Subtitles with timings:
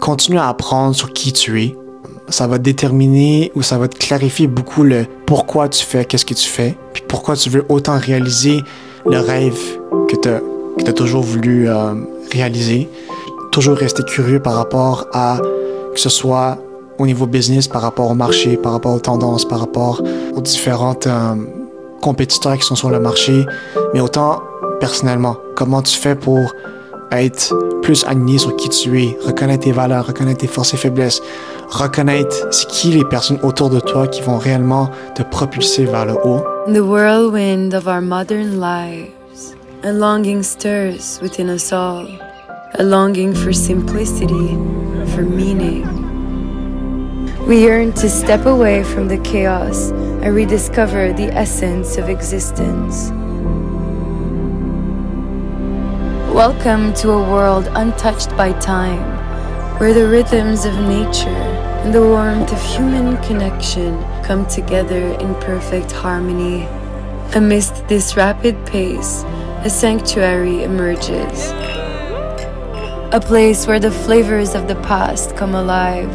[0.00, 1.76] continue à apprendre sur qui tu es.
[2.28, 6.34] Ça va déterminer ou ça va te clarifier beaucoup le pourquoi tu fais, qu'est-ce que
[6.34, 8.62] tu fais, puis pourquoi tu veux autant réaliser
[9.06, 9.58] le rêve
[10.08, 11.94] que tu as, toujours voulu euh,
[12.32, 12.88] réaliser.
[13.52, 15.40] Toujours rester curieux par rapport à
[15.94, 16.58] que ce soit
[16.98, 20.02] au niveau business, par rapport au marché, par rapport aux tendances, par rapport
[20.34, 21.34] aux différentes euh,
[22.00, 23.44] compétiteurs qui sont sur le marché,
[23.94, 24.42] mais autant
[24.80, 26.52] personnellement, comment tu fais pour
[27.12, 31.22] être plus aligné sur qui tu es, reconnaître tes valeurs, reconnaître tes forces et faiblesses,
[31.68, 36.14] reconnaître c'est qui les personnes autour de toi qui vont réellement te propulser vers le
[36.14, 36.42] haut.
[36.66, 42.06] The whirlwind of our modern lives, a longing stirs within us all,
[42.78, 44.56] a longing for simplicity,
[45.14, 45.84] for meaning.
[47.46, 53.12] We yearn to step away from the chaos and rediscover the essence of existence.
[56.36, 59.00] Welcome to a world untouched by time,
[59.78, 61.30] where the rhythms of nature
[61.80, 66.64] and the warmth of human connection come together in perfect harmony.
[67.34, 69.24] Amidst this rapid pace,
[69.64, 71.52] a sanctuary emerges.
[73.14, 76.12] A place where the flavors of the past come alive,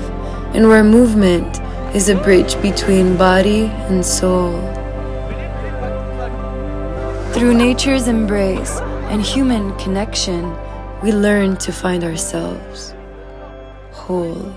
[0.53, 1.59] and where movement
[1.95, 4.61] is a bridge between body and soul.
[7.33, 8.79] Through nature's embrace,
[9.11, 10.55] and human connection,
[11.03, 12.95] we learn to find ourselves
[13.91, 14.55] whole.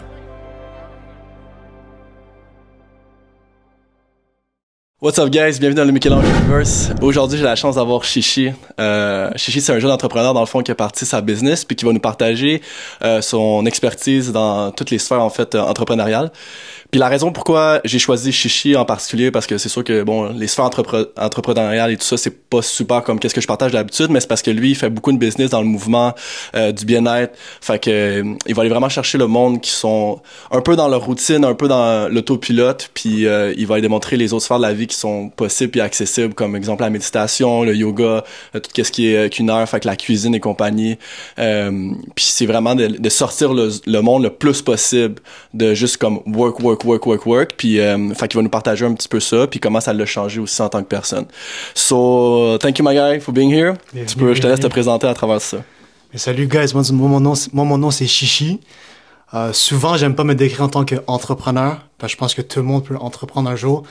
[5.05, 6.89] What's up guys, bienvenue dans le Michel-Ange Universe.
[7.03, 8.53] Aujourd'hui j'ai la chance d'avoir Chichi.
[8.81, 11.77] Euh, Chichi c'est un jeune entrepreneur dans le fond qui a parti sa business puis
[11.77, 12.63] qui va nous partager
[13.03, 16.33] euh, son expertise dans toutes les sphères en fait euh, entrepreneuriales.
[16.95, 20.29] Puis la raison pourquoi j'ai choisi Chichi en particulier, parce que c'est sûr que bon,
[20.29, 20.71] les sphères
[21.17, 24.29] entrepreneuriales et tout ça, c'est pas super comme qu'est-ce que je partage d'habitude, mais c'est
[24.29, 26.15] parce que lui, il fait beaucoup de business dans le mouvement
[26.55, 27.37] euh, du bien-être.
[27.61, 30.87] Fait que euh, il va aller vraiment chercher le monde qui sont un peu dans
[30.87, 34.63] leur routine, un peu dans l'autopilote, puis il va aller démontrer les autres sphères de
[34.63, 38.91] la vie qui sont possibles et accessibles, comme exemple la méditation, le yoga, tout ce
[38.91, 40.99] qui est qu'une fait que la cuisine et compagnie.
[41.37, 45.17] puis c'est vraiment de, de sortir le, le monde le plus possible
[45.53, 47.51] de juste comme work, work, work, work, work.
[47.57, 50.07] Puis, euh, fait qu'il va nous partager un petit peu ça, puis comment ça l'a
[50.07, 51.27] changé aussi en tant que personne.
[51.75, 53.75] So, thank you, my guy, for being here.
[53.93, 55.59] tu peux, je te laisse te présenter à travers ça.
[56.13, 56.73] Mais salut, guys.
[56.75, 58.61] Moi, mon nom, moi, mon nom c'est Chichi.
[59.33, 62.61] Euh, souvent, j'aime pas me décrire en tant qu'entrepreneur, parce que je pense que tout
[62.61, 63.83] le monde peut entreprendre un jour.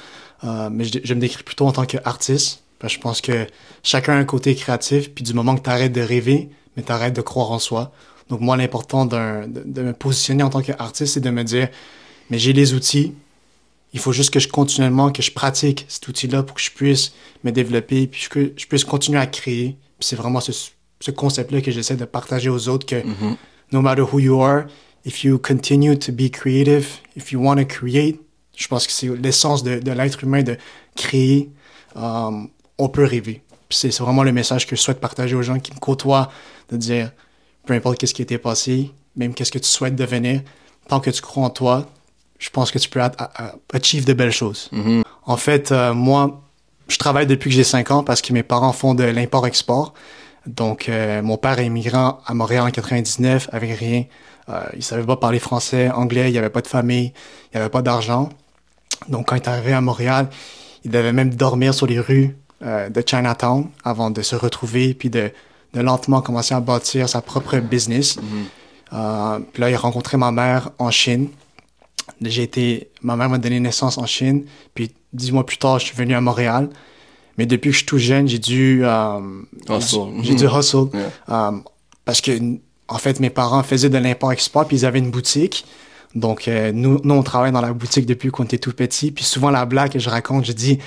[0.44, 3.48] Euh, mais je, je, me décris plutôt en tant qu'artiste, parce que je pense que
[3.82, 6.92] chacun a un côté créatif, puis du moment que tu arrêtes de rêver, mais tu
[6.92, 7.94] arrêtes de croire en soi.
[8.30, 11.70] Donc moi, l'important de, de, me positionner en tant qu'artiste, c'est de me dire,
[12.30, 13.14] mais j'ai les outils.
[13.94, 17.14] Il faut juste que je continuellement, que je pratique cet outil-là pour que je puisse
[17.44, 19.78] me développer, puis que je puisse continuer à créer.
[20.00, 20.52] Puis c'est vraiment ce,
[21.00, 23.36] ce concept-là que j'essaie de partager aux autres que mm-hmm.
[23.72, 24.66] no matter who you are,
[25.06, 28.20] if you continue to be creative, if you want to create,
[28.64, 30.58] je pense que c'est l'essence de, de l'être humain de
[30.96, 31.50] créer.
[31.96, 32.48] Um,
[32.78, 33.44] on peut rêver.
[33.70, 36.32] C'est vraiment le message que je souhaite partager aux gens qui me côtoient,
[36.72, 37.12] de dire,
[37.66, 40.42] peu importe qu'est-ce qui était passé, même qu'est-ce que tu souhaites devenir,
[40.88, 41.88] tant que tu crois en toi,
[42.40, 43.02] je pense que tu peux
[43.74, 44.70] achieve de belles choses.
[44.72, 45.04] Mm-hmm.
[45.26, 46.42] En fait, euh, moi,
[46.88, 49.94] je travaille depuis que j'ai 5 ans parce que mes parents font de l'import-export.
[50.46, 54.06] Donc, euh, mon père est immigrant à Montréal en 99 avec rien.
[54.50, 57.14] Euh, il savait pas parler français, anglais, il y avait pas de famille,
[57.52, 58.30] il y avait pas d'argent.
[59.10, 60.30] Donc, quand il est arrivé à Montréal,
[60.84, 65.10] il devait même dormir sur les rues euh, de Chinatown avant de se retrouver puis
[65.10, 65.32] de,
[65.74, 68.18] de lentement commencer à bâtir sa propre business.
[68.18, 69.44] Mm-hmm.
[69.52, 71.30] puis là, il a rencontré ma mère en Chine.
[72.22, 75.86] J'ai été, ma mère m'a donné naissance en Chine, puis dix mois plus tard, je
[75.86, 76.70] suis venu à Montréal.
[77.38, 79.20] Mais depuis que je suis tout jeune, j'ai dû, euh,
[80.22, 80.90] j'ai dû hustle,
[81.30, 81.52] euh,
[82.06, 82.32] parce que
[82.88, 85.66] en fait, mes parents faisaient de l'import-export, puis ils avaient une boutique.
[86.16, 89.12] Donc, euh, nous, nous, on travaille dans la boutique depuis qu'on était tout petit.
[89.12, 90.80] Puis souvent, la blague que je raconte, je dis,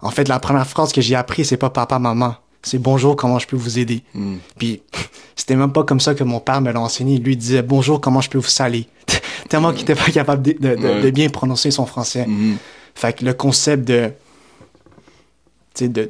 [0.00, 2.36] en fait, la première phrase que j'ai appris, c'est pas papa, maman.
[2.62, 4.02] C'est bonjour, comment je peux vous aider?
[4.14, 4.36] Hmm.
[4.58, 4.82] Puis,
[5.36, 7.18] c'était même pas comme ça que mon père me l'a enseigné.
[7.18, 8.86] Lui, il disait bonjour, comment je peux vous saler?
[9.48, 12.26] Tellement qu'il n'était pas capable de, bien prononcer son français.
[12.26, 12.56] Mm-hmm.
[12.94, 14.12] Fait que le concept de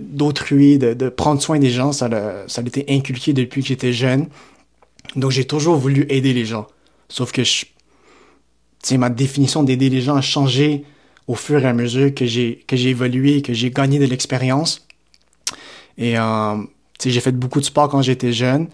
[0.00, 3.92] d'autrui, de, prendre soin des gens, ça a, ça a été inculqué depuis que j'étais
[3.92, 4.26] jeune.
[5.14, 6.66] Donc j'ai toujours voulu aider les gens.
[7.08, 7.66] Sauf que je,
[8.92, 10.84] ma définition d'aider les gens a changé
[11.26, 14.86] au fur et à mesure que j'ai que j'ai évolué, que j'ai gagné de l'expérience.
[15.98, 16.56] Et euh,
[17.04, 18.68] j'ai fait beaucoup de sport quand j'étais jeune,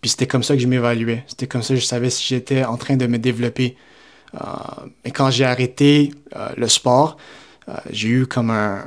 [0.00, 1.24] puis c'était comme ça que je m'évaluais.
[1.26, 3.76] C'était comme ça que je savais si j'étais en train de me développer.
[4.34, 4.38] Euh,
[5.04, 7.16] et quand j'ai arrêté euh, le sport,
[7.68, 8.84] euh, j'ai eu comme un,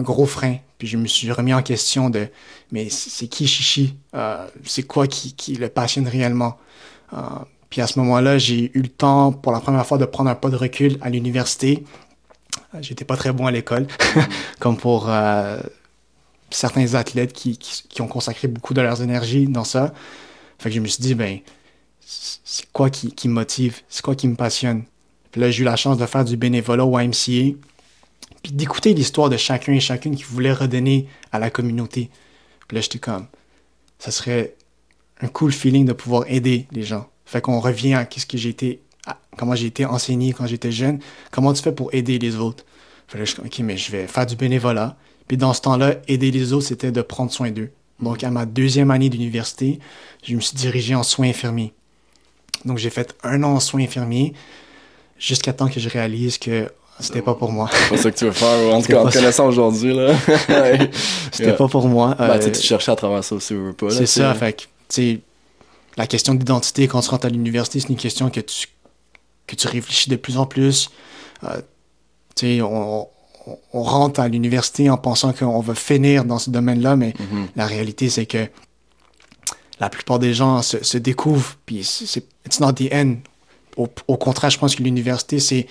[0.00, 0.56] gros frein.
[0.78, 2.28] Puis je me suis remis en question de,
[2.70, 3.96] mais c'est qui Chichi?
[4.64, 6.58] c'est quoi qui, qui, le passionne réellement?
[7.76, 10.34] Puis à ce moment-là, j'ai eu le temps pour la première fois de prendre un
[10.34, 11.84] pas de recul à l'université.
[12.74, 13.86] Euh, j'étais pas très bon à l'école,
[14.60, 15.60] comme pour euh,
[16.48, 17.58] certains athlètes qui,
[18.00, 19.92] ont consacré beaucoup de leurs énergies dans ça.
[20.58, 21.40] Fait que je me suis dit, ben,
[22.00, 23.82] c'est quoi qui, qui me motive?
[23.90, 24.84] C'est quoi qui me passionne?
[25.30, 27.58] Puis là, j'ai eu la chance de faire du bénévolat au YMCA,
[28.42, 32.08] puis d'écouter l'histoire de chacun et chacune qui voulait redonner à la communauté.
[32.68, 33.26] Puis là, j'étais comme,
[33.98, 34.54] ça serait
[35.20, 37.10] un cool feeling de pouvoir aider les gens.
[37.26, 38.80] Fait qu'on revient à ce que j'ai été,
[39.36, 41.00] comment j'ai été enseigné quand j'étais jeune.
[41.30, 42.64] Comment tu fais pour aider les autres?
[43.08, 44.96] Fait là, je ok, mais je vais faire du bénévolat.
[45.28, 47.70] Puis dans ce temps-là, aider les autres, c'était de prendre soin d'eux.
[48.00, 49.80] Donc, à ma deuxième année d'université,
[50.22, 51.72] je me suis dirigé en soins infirmiers.
[52.64, 54.34] Donc, j'ai fait un an en soins infirmiers
[55.18, 56.70] jusqu'à temps que je réalise que
[57.00, 57.68] c'était pas pour moi.
[57.72, 60.14] C'est pas ça que tu veux faire, en tout cas, en te connaissant aujourd'hui, là.
[61.32, 62.14] c'était pas pour moi.
[62.18, 64.52] Ben, tu cherchais à travers ça aussi, ou pas, C'est ça, fait
[64.88, 65.18] que,
[65.96, 68.68] la question d'identité quand tu rentres à l'université, c'est une question que tu,
[69.46, 70.90] que tu réfléchis de plus en plus.
[71.44, 71.60] Euh,
[72.34, 73.08] tu sais, on,
[73.72, 77.46] on, rentre à l'université en pensant qu'on va finir dans ce domaine-là, mais mm-hmm.
[77.56, 78.48] la réalité, c'est que
[79.80, 83.16] la plupart des gens se, se découvrent, puis c'est it's not the end.
[83.76, 85.66] Au, au contraire, je pense que l'université, c'est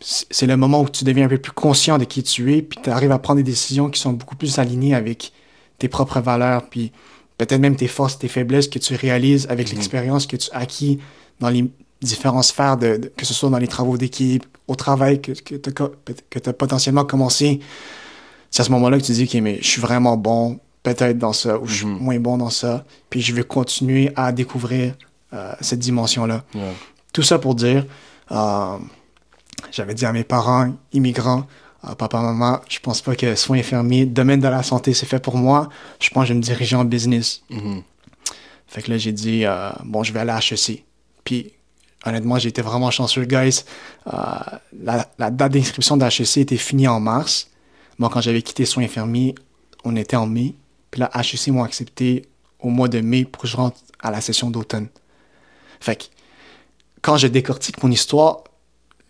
[0.00, 2.78] c'est le moment où tu deviens un peu plus conscient de qui tu es, puis
[2.82, 5.32] tu arrives à prendre des décisions qui sont beaucoup plus alignées avec
[5.78, 6.92] tes propres valeurs, puis
[7.38, 9.74] peut-être même tes forces, tes faiblesses que tu réalises avec Mhm.
[9.76, 10.98] l'expérience que tu as acquis
[11.40, 11.70] dans les
[12.02, 15.54] différentes sphères, de, de- que ce soit dans les travaux d'équipe, au travail que, que
[15.56, 17.60] tu as, potentiellement commencé.
[18.50, 21.32] C'est à ce moment-là que tu dis, OK, mais je suis vraiment bon peut-être dans
[21.32, 21.98] ça, ou je suis Mhm.
[21.98, 24.94] moins bon dans ça, puis je vais continuer à découvrir
[25.32, 26.44] euh, cette dimension-là.
[27.12, 27.84] Tout ça pour dire,
[28.30, 28.76] euh,
[29.72, 31.46] j'avais dit à mes parents immigrants,
[31.88, 35.18] euh, papa, maman, je pense pas que soins infirmiers, domaine de la santé, c'est fait
[35.18, 35.68] pour moi.
[36.00, 37.42] Je pense que je vais me diriger en business.
[37.50, 37.82] Mhm.
[38.66, 40.84] Fait que là, j'ai dit, euh, bon, je vais aller à HEC.
[41.24, 41.52] Puis,
[42.04, 43.64] honnêtement, j'ai été vraiment chanceux, guys.
[44.06, 44.12] Euh,
[44.82, 47.48] la, la date d'inscription d'HEC était finie en mars.
[47.98, 49.34] Moi, quand j'avais quitté soins infirmiers,
[49.84, 50.54] on était en mai.
[50.90, 52.22] Puis là, HEC m'ont accepté
[52.58, 54.88] au mois de mai pour que je rentre à la session d'automne.
[55.80, 56.04] Fait que,
[57.02, 58.42] quand je décortique mon histoire,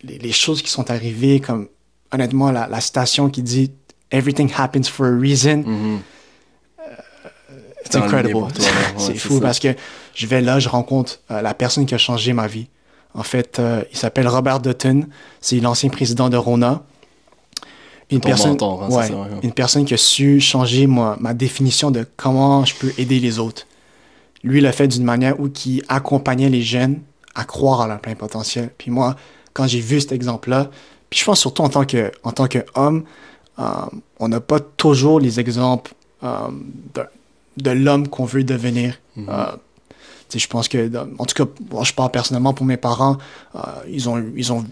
[0.03, 1.67] les, les choses qui sont arrivées, comme,
[2.11, 3.71] honnêtement, la, la citation qui dit
[4.11, 5.99] «Everything happens for a reason Mhm.
[7.91, 8.33] Dans le incredible.
[8.33, 8.47] toi.
[8.57, 8.65] Ouais,
[8.97, 9.69] c'est c'est fou parce que
[10.13, 12.67] je vais là, je rencontre euh, la personne qui a changé ma vie.
[13.13, 15.05] En fait, euh, il s'appelle Robert Dutton.
[15.39, 16.83] C'est l'ancien président de Rona.
[18.11, 19.27] Une Ton personne, mentor, hein, c'est ouais, ça, ouais.
[19.43, 23.39] une personne qui a su changer ma, ma définition de comment je peux aider les
[23.39, 23.65] autres.
[24.43, 26.99] Lui, il l'a fait d'une manière où qui accompagnait les jeunes
[27.35, 28.69] à croire à leur plein potentiel.
[28.77, 29.15] Puis moi,
[29.53, 30.69] quand j'ai vu cet exemple-là,
[31.09, 33.03] puis je pense surtout en tant que en tant qu'homme,
[33.59, 33.63] euh,
[34.19, 35.93] on n'a pas toujours les exemples
[36.23, 36.47] euh,
[36.93, 37.03] de,
[37.57, 38.99] de l'homme qu'on veut devenir.
[39.15, 39.23] Tu
[40.29, 43.17] sais, je pense que, en tout cas, moi, je parle personnellement pour mes parents,
[43.87, 44.65] ils ont ils ont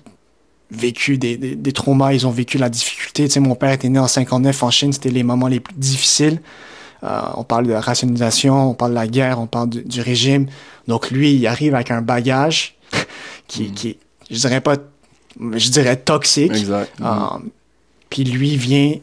[0.72, 3.26] vécu des, des, des traumas, ils ont vécu la difficulté.
[3.26, 5.76] Tu sais, mon père était né en 59 en Chine, c'était les moments les plus
[5.76, 6.42] difficiles.
[7.04, 10.48] Euh, on parle de rationalisation, on parle de la guerre, on parle du, du régime.
[10.88, 12.76] Donc lui, il arrive avec un bagage
[13.48, 14.00] qui, qui est,
[14.30, 14.76] je dirais pas,
[15.40, 16.52] je dirais toxique.
[16.54, 16.92] Exact.
[17.02, 17.16] Euh,
[18.10, 19.00] Puis lui vient, tu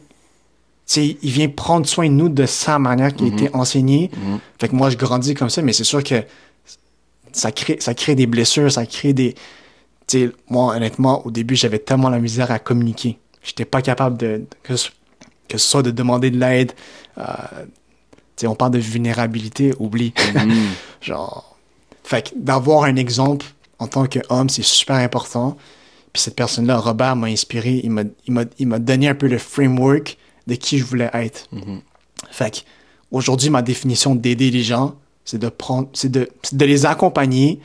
[0.85, 3.33] sais, il vient prendre soin de nous de sa manière qui a Mhm.
[3.33, 4.09] été enseignée.
[4.15, 4.39] Mhm.
[4.59, 6.23] Fait que moi, je grandis comme ça, mais c'est sûr que
[7.31, 9.33] ça crée, ça crée des blessures, ça crée des...
[10.07, 13.17] Tu sais, moi, honnêtement, au début, j'avais tellement la misère à communiquer.
[13.43, 14.43] J'étais pas capable de...
[14.63, 14.89] Que ce,
[15.47, 16.71] que ce soit de demander de l'aide.
[17.17, 17.23] Euh,
[18.35, 20.13] tu sais, on parle de vulnérabilité, oublie.
[20.35, 20.53] Mhm.
[21.01, 21.49] Genre...
[22.05, 23.45] Fait que d'avoir un exemple
[23.79, 25.55] en tant qu'homme, c'est super important.
[26.13, 27.81] Puis cette personne-là, Robert, m'a inspiré.
[27.83, 31.47] Il m'a, donné un peu le framework de qui je voulais être.
[31.51, 31.81] Mhm.
[32.31, 32.63] Fait
[33.11, 37.59] aujourd'hui, ma définition d'aider les gens, c'est de prendre, c'est de, de les accompagner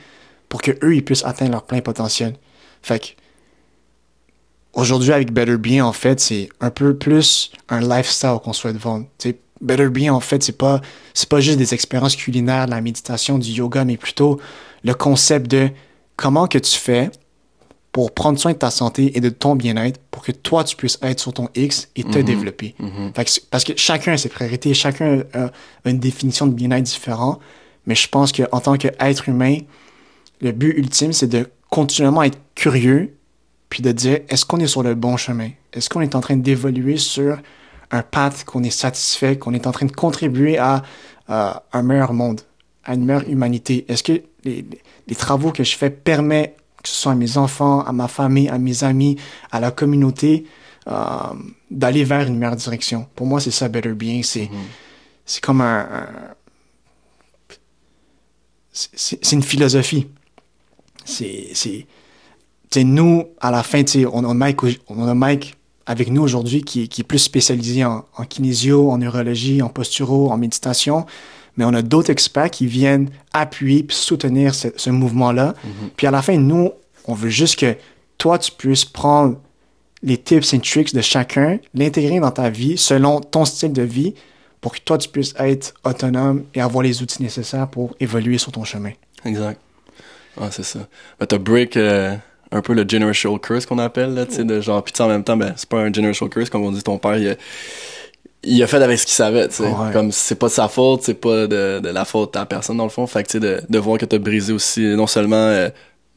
[0.47, 2.35] pour que eux ils puissent atteindre leur plein potentiel.
[2.81, 3.07] Fait que
[4.73, 9.05] aujourd'hui avec Better Be, en fait, c'est un peu plus un lifestyle qu'on souhaite vendre.
[9.17, 10.81] Tu sais, Better Be, en fait, c'est pas,
[11.13, 14.39] c'est pas juste des expériences culinaires, de la méditation, du yoga, mais plutôt
[14.83, 15.69] le concept de
[16.15, 17.11] comment que tu fais
[17.99, 20.97] pour prendre soin de ta santé et de ton bien-être pour que toi, tu puisses
[21.01, 22.23] être sur ton X et te Mhm.
[22.23, 22.73] développer.
[22.79, 23.11] Mhm.
[23.13, 25.47] Fait que c'est- parce que chacun a ses priorités, chacun a,
[25.83, 27.41] a une définition de bien-être différente,
[27.85, 29.57] mais je pense qu'en tant qu'être humain,
[30.39, 33.15] le but ultime, c'est de continuellement être curieux,
[33.69, 35.49] puis de dire, est-ce qu'on est sur le bon chemin?
[35.73, 37.37] Est-ce qu'on est en train d'évoluer sur
[37.91, 40.83] un path qu'on est satisfait, qu'on est en train de contribuer à,
[41.27, 42.39] à un meilleur monde,
[42.85, 43.83] à une meilleure humanité?
[43.89, 44.21] Est-ce que les,
[44.71, 48.07] les- les travaux que je fais permettent, que ce soit à mes enfants, à ma
[48.07, 49.17] famille, à mes amis,
[49.51, 50.45] à la communauté,
[50.87, 50.93] euh,
[51.69, 53.07] d'aller vers une meilleure direction?
[53.15, 54.23] Pour moi, c'est ça, Better Being.
[54.23, 54.57] C'est Mhm.
[55.25, 56.05] c'est comme un, un-
[58.71, 60.07] c'est une philosophie.
[61.05, 63.83] C'est, c'est, nous, à la fin,
[64.13, 65.55] on a Mike, on a Mike
[65.85, 70.31] avec nous aujourd'hui qui, qui, est plus spécialisé en, en, kinésio, en neurologie, en posturo,
[70.31, 71.05] en méditation.
[71.59, 75.53] Mais on a d'autres experts qui viennent appuyer et soutenir ce, ce mouvement-là.
[75.53, 75.89] Mm-hmm.
[75.97, 76.71] Puis à la fin, nous,
[77.03, 77.75] on veut juste que
[78.17, 79.37] toi, tu puisses prendre
[80.01, 84.13] les tips et tricks de chacun, l'intégrer dans ta vie selon ton style de vie
[84.61, 88.53] pour que toi, tu puisses être autonome et avoir les outils nécessaires pour évoluer sur
[88.53, 88.91] ton chemin.
[89.25, 89.59] Exact.
[90.39, 90.79] Ah, c'est ça.
[91.19, 92.15] Ben, t'as break euh,
[92.53, 95.25] un peu le generational curse qu'on appelle, là, tu sais, de genre, puis en même
[95.25, 97.35] temps, ben, c'est pas un generational curse, comme on dit, ton père, il a,
[98.43, 99.63] il a fait avec ce qu'il savait, tu sais.
[99.63, 99.91] Ouais.
[99.91, 102.83] Comme c'est pas de sa faute, c'est pas de, de la faute à personne, dans
[102.85, 103.05] le fond.
[103.07, 105.69] Fait que, tu sais, de, de voir que t'as brisé aussi, non seulement euh,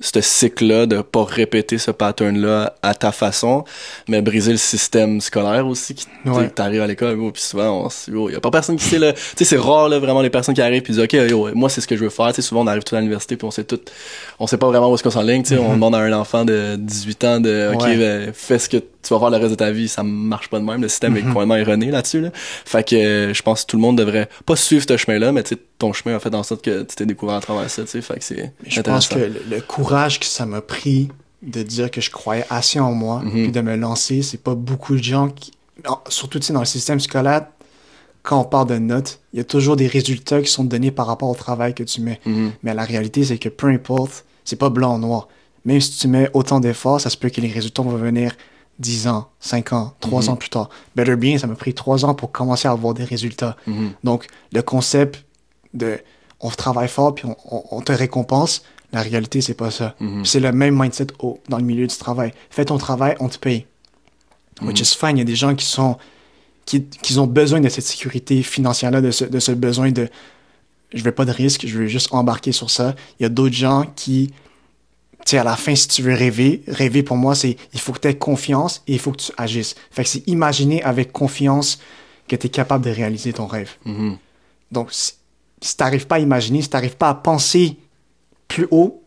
[0.02, 3.64] ce cycle-là, de pas répéter ce pattern-là à ta façon,
[4.08, 6.48] mais briser le système scolaire aussi, qui Ouais.
[6.50, 9.44] t'arrives à l'école, puis souvent, il y a pas personne qui sait, là, tu sais,
[9.44, 11.86] c'est rare, là, vraiment, les personnes qui arrivent puis disent, OK, yo, moi, c'est ce
[11.86, 13.64] que je veux faire, tu sais, souvent, on arrive tout à l'université puis on sait
[13.64, 13.80] tout,
[14.38, 16.44] on sait pas vraiment où est-ce qu'on s'enligne, tu sais, on demande à un enfant
[16.44, 17.82] de 18 ans de, OK.
[17.82, 17.96] Ouais.
[17.96, 20.58] ben, fais ce que tu vas faire le reste de ta vie, ça marche pas
[20.60, 22.30] de même, le système est complètement erroné là-dessus, là.
[22.34, 25.42] Fait que, euh, je pense que tout le monde devrait pas suivre ce chemin-là, mais
[25.42, 27.82] tu sais, ton chemin a fait en sorte que tu t'es découvert à travers ça,
[27.82, 31.08] tu sais, fait que c'est Je pense que le, le courage que ça m'a pris
[31.42, 33.30] de dire que je croyais assez en moi Mhm.
[33.32, 35.52] puis de me lancer, c'est pas beaucoup de gens qui.
[36.08, 37.46] Surtout tu sais, dans le système scolaire,
[38.22, 41.08] quand on parle de notes, il y a toujours des résultats qui sont donnés par
[41.08, 42.20] rapport au travail que tu mets.
[42.24, 42.52] Mhm.
[42.62, 45.26] Mais la réalité, c'est que peu importe, c'est pas blanc ou noir.
[45.64, 48.36] Même si tu mets autant d'efforts, ça se peut que les résultats vont venir
[48.78, 50.28] 10 ans, 5 ans, 3 Mhm.
[50.30, 50.68] ans plus tard.
[50.94, 53.56] Better Bien, ça m'a pris 3 ans pour commencer à avoir des résultats.
[53.66, 53.90] Mhm.
[54.04, 55.24] Donc, le concept
[55.74, 56.00] de
[56.40, 58.62] on travaille fort puis on, on- on te récompense,
[58.92, 59.94] la réalité, c'est pas ça.
[60.00, 60.24] Mhm.
[60.24, 62.32] C'est le même mindset au- dans le milieu du travail.
[62.50, 63.66] Fais ton travail, on te paye.
[64.60, 64.82] Which Mhm.
[64.82, 65.16] is fine.
[65.16, 65.96] Il y a des gens qui sont
[66.64, 70.08] qui, qui ont besoin de cette sécurité financière-là, de ce, de ce besoin de
[70.94, 72.94] je veux pas de risque, je veux juste embarquer sur ça.
[73.18, 76.62] Il y a d'autres gens qui, tu sais, à la fin, si tu veux rêver,
[76.68, 79.32] rêver pour moi, c'est il faut que tu aies confiance et il faut que tu
[79.38, 79.74] agisses.
[79.90, 81.78] Fait que c'est imaginer avec confiance
[82.28, 83.70] que tu es capable de réaliser ton rêve.
[83.84, 84.18] Mhm.
[84.70, 84.92] Donc,
[85.62, 87.76] si, n'arrives pas à imaginer, si tu n'arrives pas à penser
[88.48, 89.02] plus haut,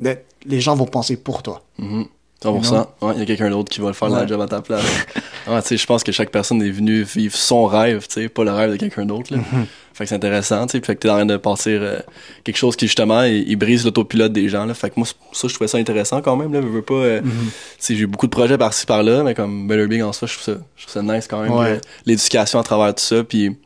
[0.00, 0.16] ben,
[0.46, 1.62] les gens vont penser pour toi.
[1.78, 2.06] Mhm.
[2.42, 2.88] 100%.
[3.02, 4.26] Ouais, il y a quelqu'un d'autre qui va le faire la Ouais.
[4.28, 4.82] job à ta place.
[5.46, 8.28] ouais, tu sais, je pense que chaque personne est venue vivre son rêve, tu sais,
[8.28, 9.32] pas le rêve de quelqu'un d'autre.
[9.32, 9.66] Mhm.
[9.94, 12.00] Fait que c'est intéressant, tu sais, fait que t'es en train de partir euh,
[12.42, 14.74] quelque chose qui justement il, il brise l'autopilote des gens là.
[14.74, 17.20] Fait que moi ça je trouvais ça intéressant quand même là, je veux pas euh,
[17.22, 17.50] Mhm.
[17.80, 20.54] j'ai eu beaucoup de projets par-ci par-là, mais comme Better Being en soi, je trouve
[20.56, 21.66] ça je trouve ça nice quand même Ouais.
[21.74, 23.56] euh, l'éducation à travers tout ça puis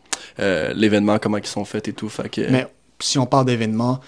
[0.40, 2.66] euh, l'événement comment ils sont faits et tout, fait que Mais
[3.00, 4.00] si on parle d'événements,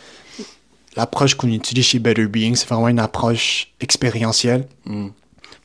[0.96, 4.66] l'approche qu'on utilise chez Better Being, c'est vraiment une approche expérientielle.
[4.86, 5.08] mm,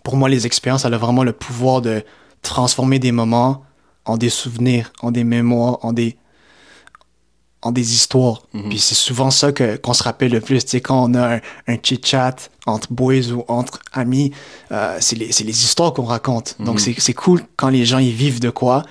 [0.03, 2.03] Pour moi, les expériences, elles ont vraiment le pouvoir de
[2.41, 3.63] transformer des moments
[4.05, 6.17] en des souvenirs, en des mémoires, en des,
[7.61, 8.43] en des histoires.
[8.53, 8.69] Mhm.
[8.69, 10.65] Puis c'est souvent ça que, qu'on se rappelle le plus.
[10.65, 14.31] Tu sais, quand on a un, un chit-chat entre boys ou entre amis,
[14.73, 16.57] euh, c'est, les, les histoires qu'on raconte.
[16.59, 16.79] Donc Mhm.
[16.79, 18.83] c'est, c'est cool quand les gens ils vivent de quoi.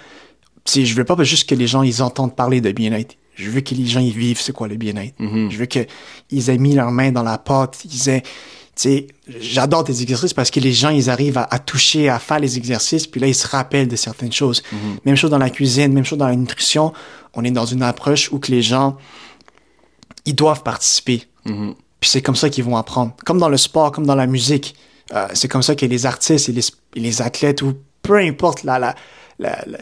[0.64, 3.16] Sais, je veux pas juste que les gens ils entendent parler de bien-être.
[3.34, 5.18] Je veux que les gens ils vivent c'est quoi le bien-être.
[5.18, 5.50] mhm.
[5.50, 8.22] Je veux qu'ils aient mis leurs mains dans la pâte, ils aient...
[8.74, 9.06] Tu sais,
[9.40, 12.56] j'adore tes exercices parce que les gens, ils arrivent à, à toucher, à faire les
[12.56, 14.62] exercices, puis là, ils se rappellent de certaines choses.
[14.72, 14.78] Mhm.
[15.04, 16.92] Même chose dans la cuisine, même chose dans la nutrition.
[17.34, 18.96] On est dans une approche où que les gens,
[20.24, 21.24] ils doivent participer.
[21.44, 21.74] Mhm.
[22.00, 23.14] Puis c'est comme ça qu'ils vont apprendre.
[23.26, 24.74] Comme dans le sport, comme dans la musique.
[25.14, 26.62] Euh, c'est comme ça que les artistes et les,
[26.96, 28.94] et les athlètes, ou peu importe la, la,
[29.38, 29.78] la- la-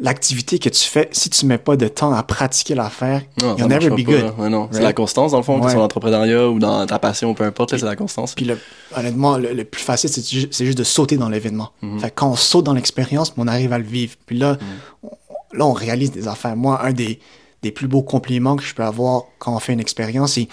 [0.00, 3.90] l'activité que tu fais, si tu mets pas de temps à pratiquer l'affaire, you'll never
[3.90, 4.34] be pas, good.
[4.38, 5.70] Ouais, c'est la constance dans le fond, que Ouais.
[5.70, 8.34] soit dans l'entrepreneuriat ou dans ta passion, peu importe, c'est la constance.
[8.34, 8.58] Puis le-
[8.96, 11.70] honnêtement, le, le plus facile, c'est ju- c'est juste de sauter dans l'événement.
[12.00, 14.14] Fait que quand on saute dans l'expérience, on arrive à le vivre.
[14.26, 14.56] Puis là,
[15.02, 15.10] on,
[15.52, 16.56] là, on réalise des affaires.
[16.56, 17.20] Moi, un des,
[17.62, 20.48] des plus beaux compliments que je peux avoir quand on fait une expérience, c'est, tu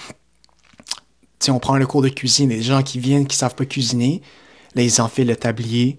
[1.39, 4.21] sais, on prend le cours de cuisine, des gens qui viennent, qui savent pas cuisiner,
[4.75, 5.97] là, ils enfilent le tablier.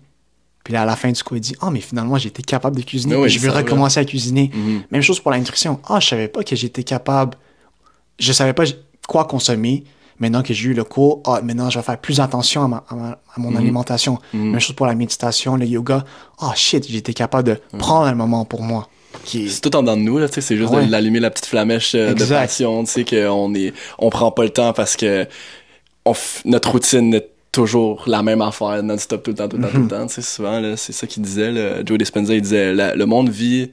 [0.65, 2.83] Puis là, à la fin du cours, ils disent, ah, mais finalement, été capable de
[2.83, 3.17] cuisiner.
[3.17, 4.51] Oui, puis je vais recommencer à cuisiner.
[4.53, 4.83] Mhm.
[4.91, 5.81] Même chose pour la nutrition.
[5.89, 7.39] Ah, je savais pas que j'étais capable.
[8.19, 8.65] Je savais pas
[9.09, 9.85] quoi consommer.
[10.19, 12.85] Maintenant que j'ai eu le cours, ah, maintenant je vais faire plus attention à, ma-
[12.91, 13.57] à ma- à mon Mhm.
[13.57, 14.19] alimentation.
[14.35, 14.51] Mhm.
[14.51, 16.05] Même chose pour la méditation, le yoga.
[16.39, 18.87] Ah, shit, j'étais capable de prendre un moment pour moi.
[19.35, 20.87] Est- C'est tout en dedans de nous, là, tu sais, c'est juste Ouais.
[20.87, 24.51] l'allumer la petite flamèche euh, de passion, tu sais, qu'on est, on prend pas le
[24.51, 25.27] temps parce que
[26.05, 29.63] on f- notre routine est toujours la même affaire, non-stop, tout le temps, tout le
[29.65, 29.89] temps, tout le Mhm.
[29.89, 33.07] temps, tu sais, souvent, c'est ça qu'il disait, là, Joe Dispenza, il disait, la- le
[33.07, 33.71] monde vit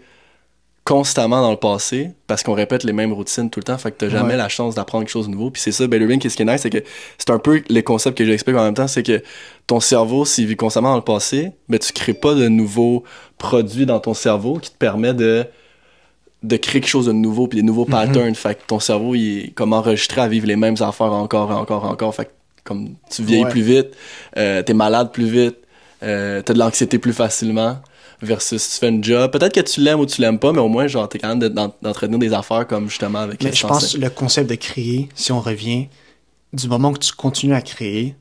[0.84, 3.98] constamment dans le passé parce qu'on répète les mêmes routines tout le temps, fait que
[3.98, 4.38] t'as jamais Ouais.
[4.38, 5.52] la chance d'apprendre quelque chose de nouveau.
[5.52, 6.82] Puis c'est ça, Bellerin, qu'est-ce qui est nice, c'est que
[7.18, 9.22] c'est un peu les concepts que j'explique en même temps, c'est que
[9.68, 13.04] ton cerveau, s'il vit constamment dans le passé, ben tu crées pas de nouveaux
[13.38, 15.46] produits dans ton cerveau qui te permet de
[16.44, 18.36] de créer quelque chose de nouveau puis des nouveaux patterns.
[18.36, 21.84] Fait que ton cerveau, il est comme enregistré à vivre les mêmes affaires encore encore
[21.84, 22.14] encore.
[22.16, 22.30] Fait que
[22.68, 23.50] comme tu vieillis Ouais.
[23.50, 23.88] plus vite,
[24.38, 25.56] euh, t'es malade plus vite,
[26.04, 27.78] euh, t'as de l'anxiété plus facilement
[28.22, 29.32] versus tu fais une job.
[29.32, 31.74] Peut-être que tu l'aimes ou tu l'aimes pas, mais au moins, genre, t'es de- d'en-
[31.82, 35.10] d'entretenir des affaires comme justement avec Mais les je pense que le concept de créer,
[35.16, 35.88] si on revient,
[36.54, 38.16] du moment que tu continues à créer,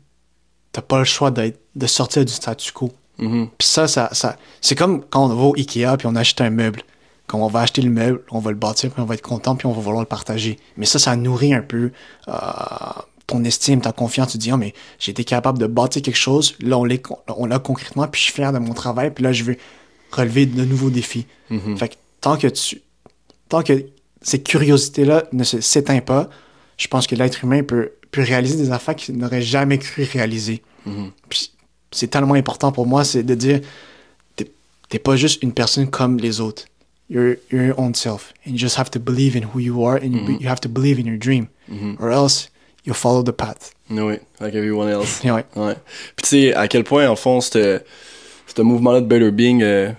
[0.73, 2.93] t'as pas le choix de sortir du statu quo.
[3.19, 3.49] Mhm.
[3.57, 6.51] Puis ça, ça, ça c'est comme quand on va au Ikea puis on achète un
[6.51, 6.83] meuble.
[7.27, 9.57] Quand on va acheter le meuble, on va le bâtir, puis on va être content,
[9.57, 10.59] puis on va vouloir le partager.
[10.77, 11.91] Mais ça, ça nourrit un peu
[12.29, 12.33] euh,
[13.27, 14.33] ton estime, ta confiance.
[14.33, 16.55] Tu te dis, ah, mais j'ai été capable de bâtir quelque chose.
[16.61, 19.11] Là, on l'a con- on l'a concrètement, puis je suis fier de mon travail.
[19.13, 19.57] Puis là, je veux
[20.13, 21.27] relever de nouveaux défis.
[21.51, 21.77] Mhm.
[21.77, 22.81] Fait que tant que tu,
[23.49, 23.85] tant que
[24.23, 26.29] ces curiosités-là ne s'éteignent pas,
[26.77, 30.63] je pense que l'être humain peut, peut réaliser des affaires qu'il n'aurait jamais cru réaliser.
[30.85, 31.11] Mhm.
[31.29, 31.51] Puis
[31.91, 33.61] c'est tellement important pour moi, c'est de dire,
[34.89, 36.65] t'es pas juste une personne comme les autres.
[37.11, 38.33] You're, you're your own self.
[38.47, 40.39] And you just have to believe in who you are and you- Mhm.
[40.41, 41.47] you have to believe in your dream.
[41.69, 41.97] Mhm.
[42.01, 42.49] Or else,
[42.87, 43.73] you'll follow the path.
[43.91, 45.21] Oui, like everyone else.
[45.25, 45.45] Ouais.
[45.57, 45.75] Ouais.
[46.17, 47.81] Puis tu sais, à quel point, en fond, ce
[48.57, 49.91] mouvement-là de Better Being euh,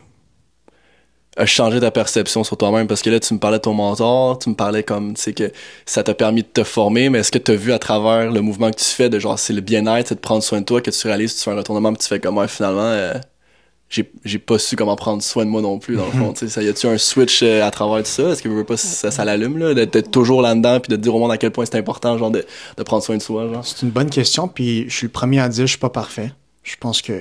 [1.38, 2.88] a changé ta perception sur toi-même?
[2.88, 5.34] Parce que là, tu me parlais de ton mentor, tu me parlais comme, tu sais,
[5.34, 5.52] que
[5.86, 8.42] ça t'a permis de te former, mais est-ce que tu as vu à travers le
[8.42, 10.82] mouvement que tu fais, de genre, c'est le bien-être, c'est de prendre soin de toi,
[10.82, 13.14] que tu réalises, tu fais un retournement, puis tu fais comme, ouais, finalement, euh,
[13.90, 16.34] j'ai j'ai pas su comment prendre soin de moi non plus, dans le fond.
[16.36, 18.30] sais, ça y a-tu un switch euh, à travers tout ça?
[18.30, 21.20] Est-ce que veux pas ça, ça l'allume, là, d'être toujours là-dedans, puis de dire au
[21.20, 23.66] monde à quel point c'est important, genre, de, de prendre soin de soi, genre?
[23.66, 26.32] C'est une bonne question, puis je suis le premier à dire je suis pas parfait.
[26.64, 27.14] Je pense que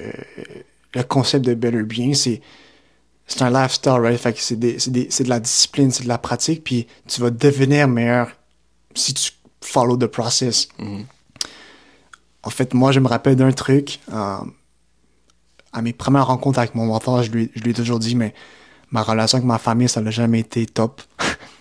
[0.94, 2.40] le concept de Better Being, c'est
[3.28, 4.18] c'est un lifestyle, right?
[4.20, 6.86] Fait que c'est des- c'est des- c'est de la discipline, c'est de la pratique, puis
[7.08, 8.28] tu vas devenir meilleur
[8.94, 10.68] si tu follow the process.
[10.78, 11.04] Mhm.
[12.44, 13.98] En fait, moi, je me rappelle d'un truc.
[14.12, 14.36] euh,
[15.76, 18.32] à mes premières rencontres avec mon mentor, je lui, je lui ai toujours dit, mais
[18.90, 21.02] ma relation avec ma famille, ça n'a jamais été top.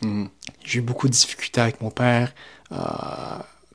[0.01, 0.29] Mhm.
[0.63, 2.33] J'ai eu beaucoup de difficultés avec mon père,
[2.71, 2.77] euh,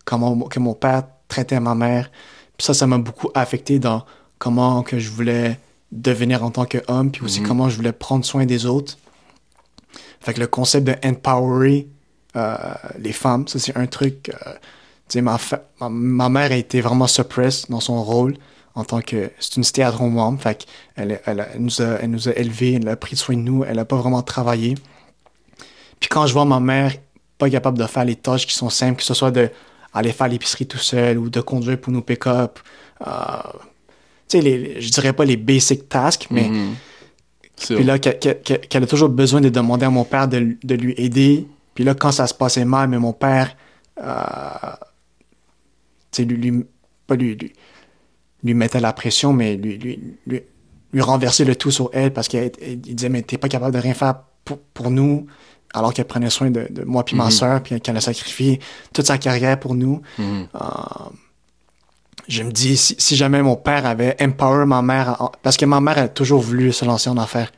[0.05, 2.11] comment que mon père traitait ma mère.
[2.57, 4.05] Puis ça, ça m'a beaucoup affecté dans
[4.39, 5.59] comment que je voulais
[5.93, 7.47] devenir en tant qu'homme, puis aussi Mhm.
[7.49, 8.97] comment je voulais prendre soin des autres.
[10.21, 11.89] Fait que le concept de empowerer
[12.37, 12.57] euh,
[12.99, 14.31] les femmes, ça c'est un truc.
[14.31, 14.53] euh,
[15.09, 15.37] tu sais, ma,
[15.81, 18.37] ma, ma mère a été vraiment suppressed dans son rôle
[18.81, 19.31] en tant que.
[19.39, 20.39] C'est une stay-at-home mom.
[20.39, 20.67] Fait
[20.97, 23.65] qu'elle elle, elle nous a, elle nous a élevés, elle a pris soin de nous,
[23.65, 24.75] elle a pas vraiment travaillé.
[26.01, 26.95] Puis quand je vois ma mère
[27.39, 29.51] pas capable de faire les tâches qui sont simples, que ce soit de
[29.93, 32.59] aller faire l'épicerie tout seul ou de conduire pour nous pick-up,
[33.07, 33.13] euh,
[34.29, 36.75] tu sais, je dirais pas les basic tasks, mais Mhm.
[37.61, 41.47] Puis là, qu'elle a toujours besoin de demander à mon père de, de lui aider.
[41.75, 43.55] Puis là, quand ça se passait mal, mais mon père,
[44.03, 44.15] euh,
[46.11, 46.65] tu sais, lui, lui,
[47.07, 47.53] pas lui, lui,
[48.45, 50.43] lui mettait la pression, mais lui, lui, lui,
[50.93, 53.81] lui renversait le tout sur elle parce qu'il il disait, mais t'es pas capable de
[53.81, 55.27] rien faire pour, pour nous,
[55.75, 57.31] alors qu'elle prenait soin de, de moi puis ma Mhm.
[57.31, 58.59] soeur, puis qu'elle a sacrifié
[58.93, 60.03] toute sa carrière pour nous.
[60.19, 60.49] Mhm.
[62.29, 65.65] Je me dis, si, si jamais mon père avait empower ma mère, en- parce que
[65.65, 67.51] ma mère a toujours voulu se lancer en affaires.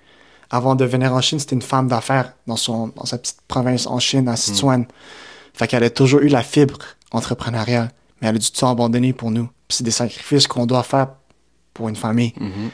[0.51, 3.87] Avant de venir en Chine, c'était une femme d'affaires dans, son, dans sa petite province
[3.87, 4.85] en Chine, à Sichuan.
[5.55, 6.79] Fait qu'elle a toujours eu la fibre
[7.11, 7.91] entrepreneuriale,
[8.23, 9.51] mais elle a dû tout abandonner pour nous.
[9.69, 11.09] C'est des sacrifices qu'on doit faire
[11.75, 12.33] pour une famille.
[12.39, 12.71] Mhm.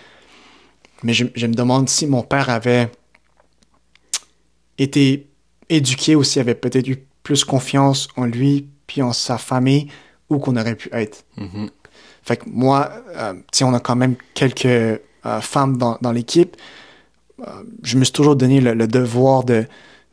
[1.02, 2.90] Mais je, je me demande si mon père avait
[4.76, 5.28] été
[5.68, 9.88] éduqué ou s'il avait peut-être eu plus confiance en lui puis en sa famille
[10.28, 11.24] où qu'on aurait pu être.
[11.36, 11.70] Mhm.
[12.22, 14.98] Fait que moi, euh, tu on a quand même quelques euh,
[15.40, 16.56] femmes dans, dans l'équipe.
[17.40, 19.66] Euh, je me suis toujours donné le, le devoir de,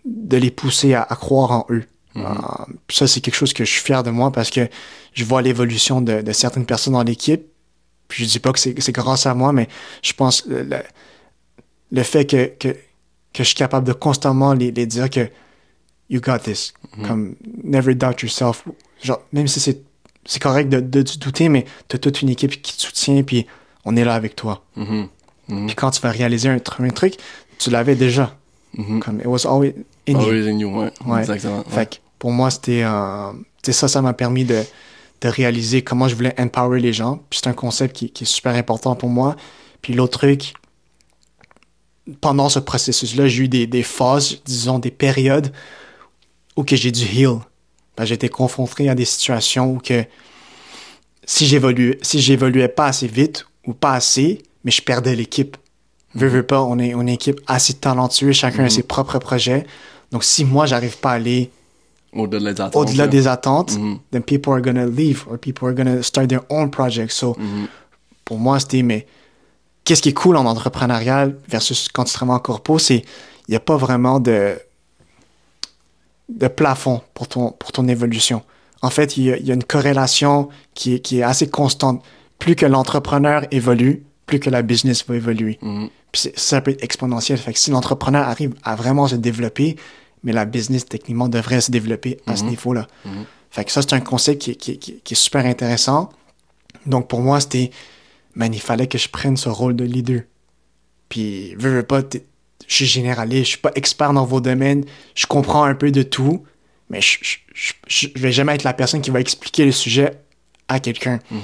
[0.05, 1.83] de les pousser à, à croire en eux.
[2.15, 2.25] Mhm.
[2.25, 4.67] Euh, puis ça, c'est quelque chose que je suis fier de moi parce que
[5.13, 7.45] je vois l'évolution de, de certaines personnes dans l'équipe.
[8.07, 9.67] Puis je dis pas que c'est grâce à moi, mais
[10.03, 10.77] je pense le, le,
[11.91, 15.27] le fait que, que, que je suis capable de constamment les, les dire que
[16.09, 16.73] you got this.
[16.97, 17.07] Mhm.
[17.07, 18.63] Comme never doubt yourself.
[19.03, 19.81] Genre, même si c'est
[20.27, 23.21] c'est correct de, de, de douter, mais tu as toute une équipe qui te soutient,
[23.21, 23.45] puis
[23.85, 24.63] on est là avec toi.
[24.75, 25.07] Mhm.
[25.49, 25.65] Mhm.
[25.67, 27.15] Puis quand tu vas réaliser un, tr- un truc,
[27.59, 28.35] tu l'avais déjà.
[28.77, 28.99] Mhm.
[29.01, 29.73] Comme it was always
[30.07, 30.19] in you.
[30.19, 30.91] Always in you, ouais.
[31.05, 31.19] Ouais.
[31.19, 31.59] Exactement.
[31.59, 31.63] ouais.
[31.69, 32.83] Fait pour moi, c'était.
[32.83, 33.31] euh,
[33.67, 34.63] ça, ça m'a permis de,
[35.21, 37.19] de réaliser comment je voulais empower les gens.
[37.29, 39.35] Puis c'est un concept qui, qui est super important pour moi.
[39.81, 40.53] Puis l'autre truc,
[42.21, 45.51] pendant ce processus-là, j'ai eu des, des phases, disons, des périodes
[46.55, 47.39] où que j'ai dû heal.
[47.97, 50.03] Ben, été confronté à des situations où que
[51.25, 55.57] si j'évoluais, si j'évoluais pas assez vite ou pas assez, mais je perdais l'équipe.
[56.13, 58.69] Veux, veux pas, on est, on est une équipe assez talentueuse, chacun a Mhm.
[58.69, 59.65] ses propres projets.
[60.11, 61.49] Donc, si moi, j'arrive pas à aller
[62.15, 62.75] Au-delà des attentes.
[62.75, 63.07] au-delà là.
[63.07, 63.99] des attentes, Mhm.
[64.11, 67.11] then people are gonna leave or people are gonna start their own project.
[67.11, 67.67] So, Mhm.
[68.23, 69.05] pour moi, c'était, mais
[69.83, 73.03] qu'est-ce qui est cool en entrepreneurial versus quand tu travailles en corpo, c'est,
[73.47, 74.55] il n'y a pas vraiment de,
[76.29, 78.41] de plafond pour ton, pour ton évolution.
[78.81, 81.47] En fait, il y a, il y a une corrélation qui est, qui est assez
[81.47, 82.03] constante.
[82.39, 85.57] Plus que l'entrepreneur évolue, plus que la business va évoluer.
[85.61, 85.89] Mhm.
[86.11, 87.37] Puis ça peut être exponentiel.
[87.37, 89.75] Fait que si l'entrepreneur arrive à vraiment se développer,
[90.25, 92.49] mais la business, techniquement, devrait se développer à ce Mhm.
[92.49, 92.87] niveau-là.
[93.05, 93.25] Mhm.
[93.51, 95.45] Fait que ça, c'est un concept qui, est- qui, est- qui, est- qui est super
[95.45, 96.09] intéressant.
[96.85, 97.71] Donc, pour moi, c'était,
[98.35, 100.21] man, il fallait que je prenne ce rôle de leader.
[101.09, 102.01] Puis, veux, veux pas,
[102.67, 104.83] je suis généraliste, je suis pas expert dans vos domaines,
[105.13, 106.43] je comprends un peu de tout,
[106.89, 110.11] mais je, je, je, je- vais jamais être la personne qui va expliquer le sujet
[110.67, 111.19] à quelqu'un.
[111.31, 111.39] Mhm.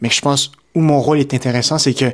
[0.00, 2.12] Mais je pense où mon rôle est intéressant, c'est que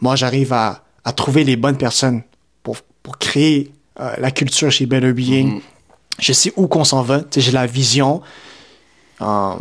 [0.00, 2.22] moi, j'arrive à, à trouver les bonnes personnes
[2.62, 5.54] pour, pour créer euh, la culture chez Better Being.
[5.54, 5.60] Mhm.
[6.18, 8.20] Je sais où qu'on s'en va, j'ai la vision.
[9.20, 9.54] Euh,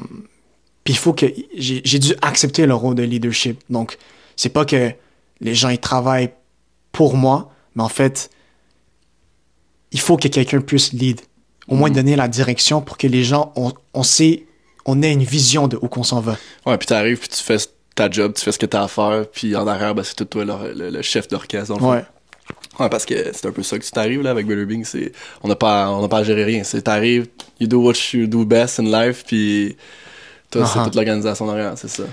[0.84, 3.62] Puis il faut que j'ai dû accepter le rôle de leadership.
[3.70, 3.98] Donc,
[4.36, 4.92] c'est pas que
[5.40, 6.32] les gens ils travaillent
[6.92, 8.30] pour moi, mais en fait,
[9.92, 11.22] il faut que quelqu'un puisse lead.
[11.68, 11.96] Au moins Mhm.
[11.96, 14.46] donner la direction pour que les gens, on, on sait,
[14.86, 16.36] on ait une vision de où qu'on s'en va.
[16.66, 17.58] Ouais, puis t'arrives, puis tu fais
[17.96, 20.26] ta job, tu fais ce que t'as à faire, puis en arrière, ben, c'est tout
[20.26, 21.78] toi le, le- le chef d'orchestre.
[21.78, 22.04] fond.
[22.82, 22.90] Ouais.
[22.90, 25.12] Parce que c'est un peu ça que tu t'arrives là avec Better Bing, c'est
[25.44, 27.28] on n'a pas on n'a pas à gérer rien, c'est t'arrives,
[27.60, 29.76] you do what you do best in life puis
[30.50, 30.84] toi c'est Uh-huh.
[30.86, 32.04] toute l'organisation derrière, c'est ça.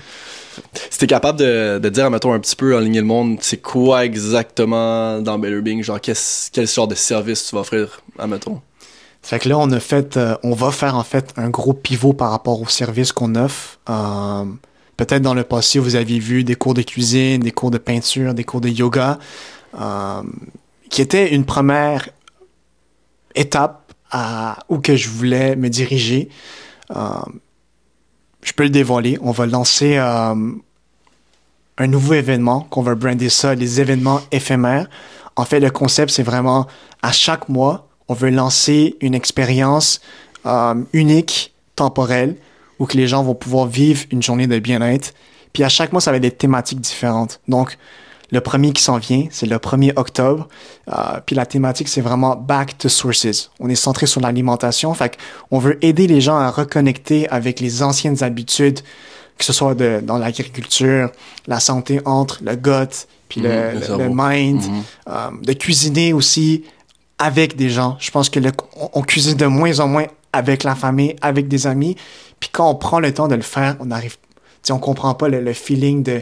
[0.89, 4.03] Si t'es capable de, de dire, mettons, un petit peu, aligner le monde, c'est quoi
[4.03, 8.59] exactement dans Better Bing, genre qu'est-ce- quel genre de service tu vas offrir, admettons?
[9.21, 12.13] Fait que là, on a fait, euh, on va faire en fait un gros pivot
[12.13, 13.79] par rapport aux services qu'on offre.
[13.89, 14.43] Euh,
[14.97, 18.33] Peut-être dans le passé, vous aviez vu des cours de cuisine, des cours de peinture,
[18.33, 19.17] des cours de yoga,
[19.79, 20.21] euh,
[20.89, 22.09] qui était une première
[23.35, 26.29] étape à où que je voulais me diriger.
[26.95, 27.19] Euh,
[28.41, 29.17] je peux le dévoiler.
[29.21, 30.51] On va lancer euh,
[31.77, 34.89] un nouveau événement qu'on va brander ça, les événements éphémères.
[35.35, 36.67] En fait, le concept, c'est vraiment
[37.01, 40.01] à chaque mois, on veut lancer une expérience
[40.45, 42.35] euh, unique, temporelle,
[42.79, 45.13] où que les gens vont pouvoir vivre une journée de bien-être.
[45.53, 47.39] Puis à chaque mois, ça va être des thématiques différentes.
[47.47, 47.77] Donc,
[48.31, 50.47] le premier qui s'en vient, c'est le 1er octobre.
[50.89, 53.49] Euh, puis la thématique, c'est vraiment Back to Sources.
[53.59, 54.93] On est centré sur l'alimentation.
[54.93, 55.17] Fait
[55.51, 58.81] on veut aider les gens à reconnecter avec les anciennes habitudes,
[59.37, 61.09] que ce soit de, dans l'agriculture,
[61.47, 64.03] la santé entre le gut, puis Mhm, le, le le- cerveau.
[64.03, 64.83] le mind, Mhm.
[65.09, 66.63] euh, de cuisiner aussi
[67.17, 67.97] avec des gens.
[67.99, 68.51] Je pense que le-
[68.93, 71.95] on, cuisine de moins en moins avec la famille, avec des amis.
[72.39, 74.15] Puis quand on prend le temps de le faire, on arrive,
[74.69, 76.21] on comprend pas le, le feeling de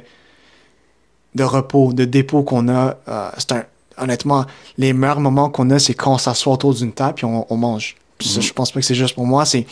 [1.35, 2.95] de repos, de dépôt qu'on a.
[3.07, 3.63] Euh, c'est un,
[3.97, 4.45] honnêtement,
[4.77, 7.57] les meilleurs moments qu'on a, c'est quand on s'assoit autour d'une table puis on, on
[7.57, 7.95] mange.
[8.17, 8.41] Puis ça, Mhm.
[8.43, 9.65] je pense pas que c'est juste pour moi, c'est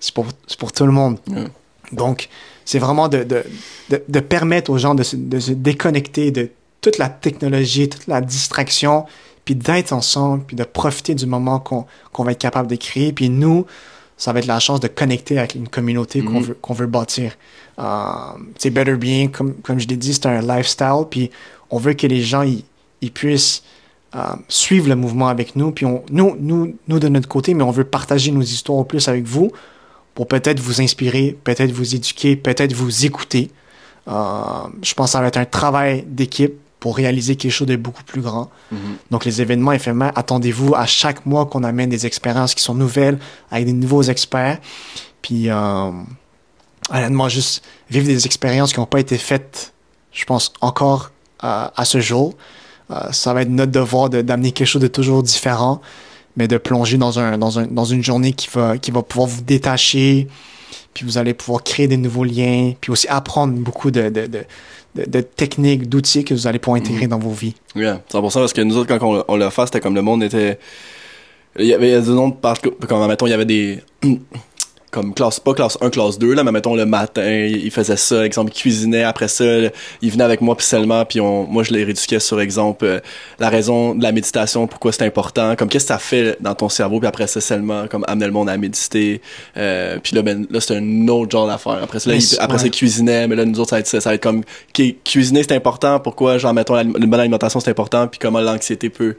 [0.00, 1.18] c'est pour, c'est pour tout le monde.
[1.92, 2.28] Donc,
[2.64, 3.44] c'est vraiment de, de,
[3.90, 8.06] de, de permettre aux gens de se, de se déconnecter de toute la technologie, toute
[8.06, 9.06] la distraction,
[9.44, 13.12] puis d'être ensemble, puis de profiter du moment qu'on qu'on va être capable de créer.
[13.12, 13.66] Puis nous,
[14.16, 16.42] ça va être la chance de connecter avec une communauté qu'on Mhm.
[16.42, 17.32] veut, qu'on veut bâtir.
[17.78, 18.04] Euh,
[18.58, 21.30] c'est Better Being, comme, comme je l'ai dit, c'est un lifestyle, puis
[21.70, 22.44] on veut que les gens
[23.12, 23.62] puissent
[24.14, 27.64] euh, suivre le mouvement avec nous, puis on, nous, nous, nous de notre côté, mais
[27.64, 29.50] on veut partager nos histoires au plus avec vous
[30.14, 33.50] pour peut-être vous inspirer, peut-être vous éduquer, peut-être vous écouter.
[34.06, 34.12] Euh,
[34.82, 38.04] je pense que ça va être un travail d'équipe pour réaliser quelque chose de beaucoup
[38.04, 38.50] plus grand.
[38.70, 38.78] Mhm.
[39.10, 43.18] Donc, les événements éphémères, attendez-vous à chaque mois qu'on amène des expériences qui sont nouvelles
[43.50, 44.58] avec des nouveaux experts.
[45.22, 45.90] Puis, euh,
[46.90, 49.72] honnêtement, juste vivre des expériences qui n'ont pas été faites,
[50.12, 51.10] je pense, encore
[51.42, 52.34] euh, à ce jour.
[52.90, 55.80] Euh, ça va être notre devoir de- d'amener quelque chose de toujours différent,
[56.36, 59.28] mais de plonger dans, un, dans, un, dans une journée qui va, qui va pouvoir
[59.28, 60.28] vous détacher,
[60.92, 64.28] puis vous allez pouvoir créer des nouveaux liens, puis aussi apprendre beaucoup de, de,
[65.06, 67.54] de, techniques, d'outils que vous allez pouvoir intégrer dans vos vies.
[67.74, 70.22] Yeah, 100% parce que nous autres, quand on, on l'a fait, c'était comme le monde
[70.22, 70.58] était.
[71.58, 73.80] Il y avait il y monde, parce que, comme, mettons, il y avait des.
[74.94, 78.24] Comme classe, pas classe 1, classe 2, là, mais mettons le matin, il faisait ça,
[78.24, 79.44] exemple, il cuisinait, après ça,
[80.00, 83.00] il venait avec moi, puis seulement, puis on, moi je les rééduquais sur exemple, euh,
[83.40, 86.68] la raison de la méditation, pourquoi c'est important, comme qu'est-ce que ça fait dans ton
[86.68, 89.20] cerveau, puis après ça seulement, comme amener le monde à méditer,
[89.56, 91.80] euh, puis là, ben, là c'est un autre genre d'affaire.
[91.82, 93.88] Après ça, là, il- après ça, il cuisinait, mais là, nous autres, ça va être,
[93.88, 94.44] ça, ça va être comme,
[95.02, 98.90] cuisiner c'est important, pourquoi, genre, mettons, la- une bonne alimentation c'est important, puis comment l'anxiété
[98.90, 99.16] peut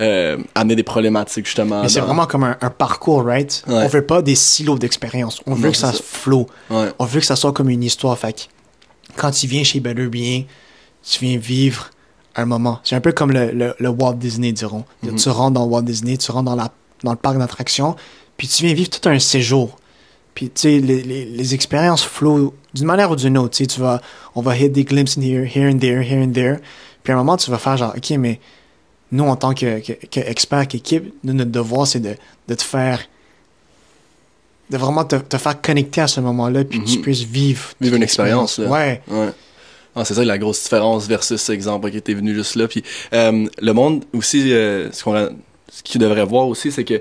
[0.00, 1.82] euh, amener des problématiques, justement.
[1.82, 3.62] Mais c'est dans- vraiment comme un, un parcours, right?
[3.66, 3.74] Ouais.
[3.84, 5.40] On veut pas des silos d'expérience.
[5.46, 6.46] On veut Non, que ça, se flow.
[6.70, 6.88] Ouais.
[6.98, 8.18] On veut que ça soit comme une histoire.
[8.18, 8.40] Fait que
[9.16, 10.46] quand tu viens chez Better Being,
[11.02, 11.90] tu viens vivre
[12.36, 12.80] un moment.
[12.84, 14.84] C'est un peu comme le, le, le Walt Disney, diront.
[15.02, 15.16] Mhm.
[15.16, 16.70] Tu rentres dans Walt Disney, tu rentres dans, la,
[17.04, 17.94] dans le parc d'attractions,
[18.36, 19.76] puis tu viens vivre tout un séjour.
[20.34, 23.50] Puis, tu sais, les, les, les expériences flow d'une manière ou d'une autre.
[23.54, 24.00] Tu sais, tu vas,
[24.34, 26.56] on va hit des glimpses in here, here and there, here and there.
[27.02, 28.40] Puis à un moment, tu vas faire genre, OK, mais
[29.12, 32.14] nous, en tant que, que, qu'équipe, nous, notre devoir, c'est de,
[32.48, 33.00] de te faire
[34.70, 37.02] de vraiment te, te faire connecter à ce moment-là, puis que tu Mhm.
[37.02, 37.62] puisses vivre.
[37.80, 38.68] Vivre une expérience, là.
[38.68, 39.02] Ouais.
[39.08, 39.28] Ouais.
[39.94, 42.66] Ah, c'est ça la grosse différence versus exemple qui était venu juste là.
[42.66, 45.28] Puis euh, le monde aussi, euh, ce qu'on
[45.70, 46.98] ce qu'il devrait voir aussi, c'est que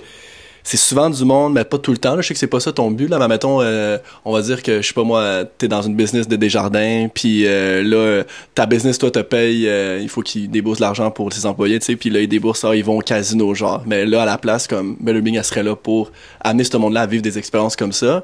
[0.63, 2.15] c'est souvent du monde, mais pas tout le temps.
[2.15, 2.21] Là.
[2.21, 3.07] Je sais que c'est pas ça ton but.
[3.07, 5.95] Là, mais mettons, euh, on va dire que je sais pas moi, t'es dans une
[5.95, 8.23] business de Desjardins, puis euh, là,
[8.55, 11.85] ta business toi te paye, euh, il faut qu'ils déboursent l'argent pour ses employés, tu
[11.87, 13.81] sais, puis là ils déboursent ça, ils vont au casino genre.
[13.85, 17.01] Mais là à la place, comme Better Being, elle serait là pour amener ce monde-là
[17.01, 18.23] à vivre des expériences comme ça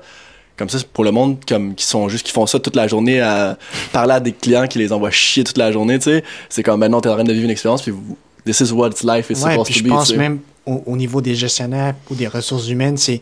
[0.57, 3.21] comme ça pour le monde comme qui sont juste qui font ça toute la journée
[3.21, 3.59] à
[3.93, 6.79] parler à des clients qui les envoient chier toute la journée tu sais c'est comme
[6.79, 9.43] maintenant t'es en train de vivre une expérience puis vous- this is what life is
[9.43, 12.27] Ouais, supposed puis to je be pense même au, au niveau des gestionnaires ou des
[12.27, 13.21] ressources humaines, c'est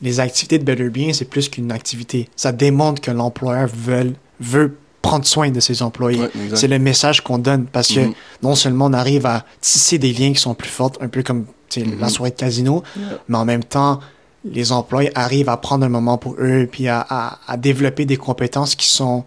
[0.00, 2.28] les activités de Better Being, c'est plus qu'une activité.
[2.34, 6.20] Ça démontre que l'employeur veut, veut prendre soin de ses employés.
[6.20, 8.12] Ouais, c'est le message qu'on donne parce que Mhm.
[8.42, 11.44] non seulement on arrive à tisser des liens qui sont plus forts, un peu comme
[11.68, 12.08] sais, la Mhm.
[12.08, 13.06] soirée de casino, Yeah.
[13.28, 14.00] mais en même temps,
[14.44, 18.16] les employés arrivent à prendre un moment pour eux puis à, à, à développer des
[18.16, 19.24] compétences qui sont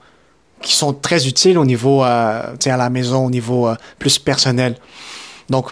[0.61, 4.75] qui sont très utiles au niveau euh, à la maison au niveau euh, plus personnel
[5.49, 5.69] donc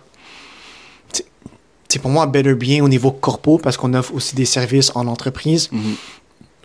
[1.94, 5.08] sais, pour moi Better Bien au niveau corpo parce qu'on offre aussi des services en
[5.08, 5.96] entreprise Mhm.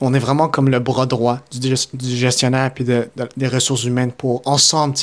[0.01, 3.49] on est vraiment comme le bras droit du, gest- du gestionnaire puis de, de- des
[3.49, 4.95] ressources humaines pour ensemble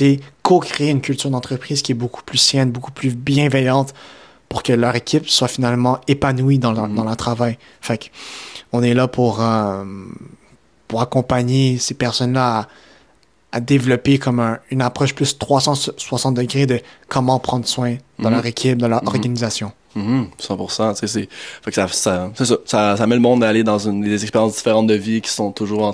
[0.42, 3.94] co-créer une culture d'entreprise qui est beaucoup plus saine, beaucoup plus bienveillante
[4.48, 6.96] pour que leur équipe soit finalement épanouie dans leur, Mhm.
[6.96, 7.58] dans leur travail.
[7.82, 8.06] Fait que
[8.72, 9.84] on est là pour, euh,
[10.88, 12.68] pour accompagner ces personnes-là à,
[13.58, 18.36] à développer comme un- une approche plus 360 degrés de comment prendre soin dans Mhm.
[18.36, 19.08] leur équipe, de leur Mhm.
[19.96, 20.28] Organisation.
[20.28, 21.30] Mhm, 100%, tu sais, c'est,
[21.64, 24.22] fait que ça, ça, ça, ça, ça met le monde à aller dans une, des
[24.24, 25.94] expériences différentes de vie qui sont toujours.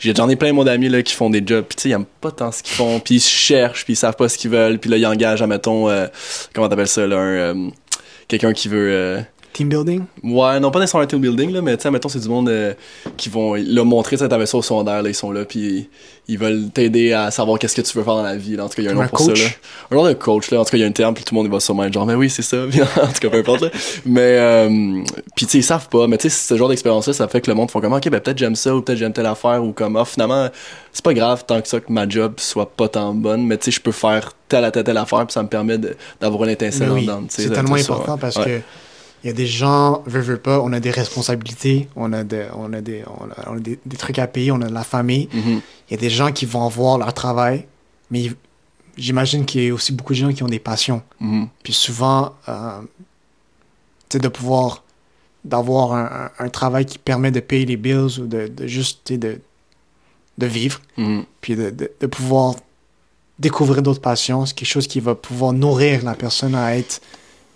[0.00, 2.30] J'ai, j'en ai plein, moi, d'amis, là, qui font des jobs, sais, ils aiment pas
[2.30, 4.90] tant ce qu'ils font, puis ils cherchent, puis ils savent pas ce qu'ils veulent, puis
[4.90, 6.06] là, ils engagent, admettons, euh,
[6.54, 7.70] comment t'appelles ça, là, un, euh,
[8.28, 9.20] quelqu'un qui veut, euh,
[9.56, 10.02] Team building?
[10.22, 12.50] Ouais, non pas nécessairement un team building, là, mais tu sais, mettons, c'est du monde
[12.50, 12.74] euh,
[13.16, 15.88] qui vont le montrer, tu t'avais ça au secondaire, là, ils sont là, puis
[16.28, 18.64] ils veulent t'aider à savoir qu'est-ce que tu veux faire dans la vie, là.
[18.64, 19.38] En tout cas, il y a un nom pour coach?
[19.40, 19.50] ça, là.
[19.90, 20.60] Un genre de coach, là.
[20.60, 21.84] En tout cas, il y a un terme, puis tout le monde il va sûrement
[21.84, 22.58] être genre, mais oui, c'est ça,
[23.02, 23.70] en tout cas, peu importe, là.
[24.04, 24.68] Mais, euh,
[25.34, 27.50] puis tu sais, ils savent pas, mais tu sais, ce genre d'expérience-là, ça fait que
[27.50, 29.72] le monde font comme, ok, ben peut-être j'aime ça, ou peut-être j'aime telle affaire, ou
[29.72, 30.48] comme, ah, finalement,
[30.92, 33.64] c'est pas grave tant que ça que ma job soit pas tant bonne, mais tu
[33.66, 35.78] sais, je peux faire telle à telle, telle affaire, puis ça me permet
[36.20, 38.18] d'avoir une étincelle Mais oui, c'est tellement ça, important ouais.
[38.20, 38.44] parce Ouais.
[38.44, 38.60] que
[39.26, 42.46] il y a des gens, veut, veut pas, on a des responsabilités, on a, de-
[42.54, 44.72] on a, des, on a, on a des, des trucs à payer, on a de
[44.74, 45.28] la famille.
[45.32, 45.60] Mhm.
[45.88, 47.66] Il y a des gens qui vont voir leur travail,
[48.12, 48.30] mais
[48.96, 51.02] j'imagine qu'il y a aussi beaucoup de gens qui ont des passions.
[51.18, 51.48] Mhm.
[51.64, 52.80] Puis souvent, euh,
[54.08, 54.84] tu sais, de pouvoir,
[55.44, 56.04] d'avoir un,
[56.38, 59.40] un- un travail qui permet de payer les bills ou de, de juste, de,
[60.38, 61.24] de vivre, Mhm.
[61.40, 62.54] puis de, de, de pouvoir
[63.40, 67.00] découvrir d'autres passions, c'est quelque chose qui va pouvoir nourrir la personne à être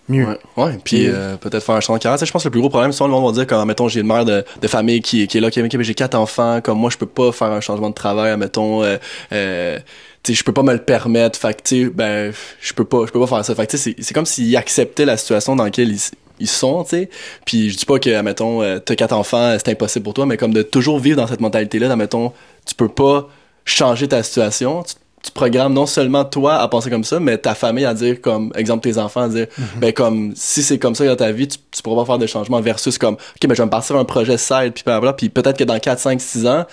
[0.09, 0.25] mieux.
[0.27, 0.77] Ouais, ouais.
[0.83, 2.25] Puis euh, peut-être faire un changement de carrière.
[2.25, 4.01] Je pense que le plus gros problème, souvent le monde va dire quand, mettons, j'ai
[4.01, 6.77] une mère de, de famille qui, qui est là, qui, qui- j'ai quatre enfants, comme
[6.79, 8.97] moi, je peux pas faire un changement de travail, mettons, euh,
[9.31, 9.79] euh,
[10.23, 11.39] tu sais, je peux pas me le permettre.
[11.39, 13.55] Fait que, ben, je peux pas, je peux pas faire ça.
[13.55, 15.99] Fait que, tu sais, c'est- c'est comme s'ils acceptaient la situation dans laquelle ils,
[16.39, 17.09] ils sont, tu sais.
[17.45, 20.37] Puis je dis pas que, mettons, euh, t'as quatre enfants, c'est impossible pour toi, mais
[20.37, 22.33] comme de toujours vivre dans cette mentalité-là, mettons,
[22.65, 23.29] tu peux pas
[23.65, 24.83] changer ta situation.
[24.83, 28.21] Tu, tu programmes non seulement toi à penser comme ça, mais ta famille à dire
[28.21, 31.47] comme, exemple, tes enfants à dire, ben comme, si c'est comme ça dans ta vie,
[31.47, 33.95] tu, tu pourras pas faire de changement versus comme, ok, ben je vais me partir
[33.95, 36.65] un projet side, puis blablabla, puis peut-être que dans 4, 5, 6 ans,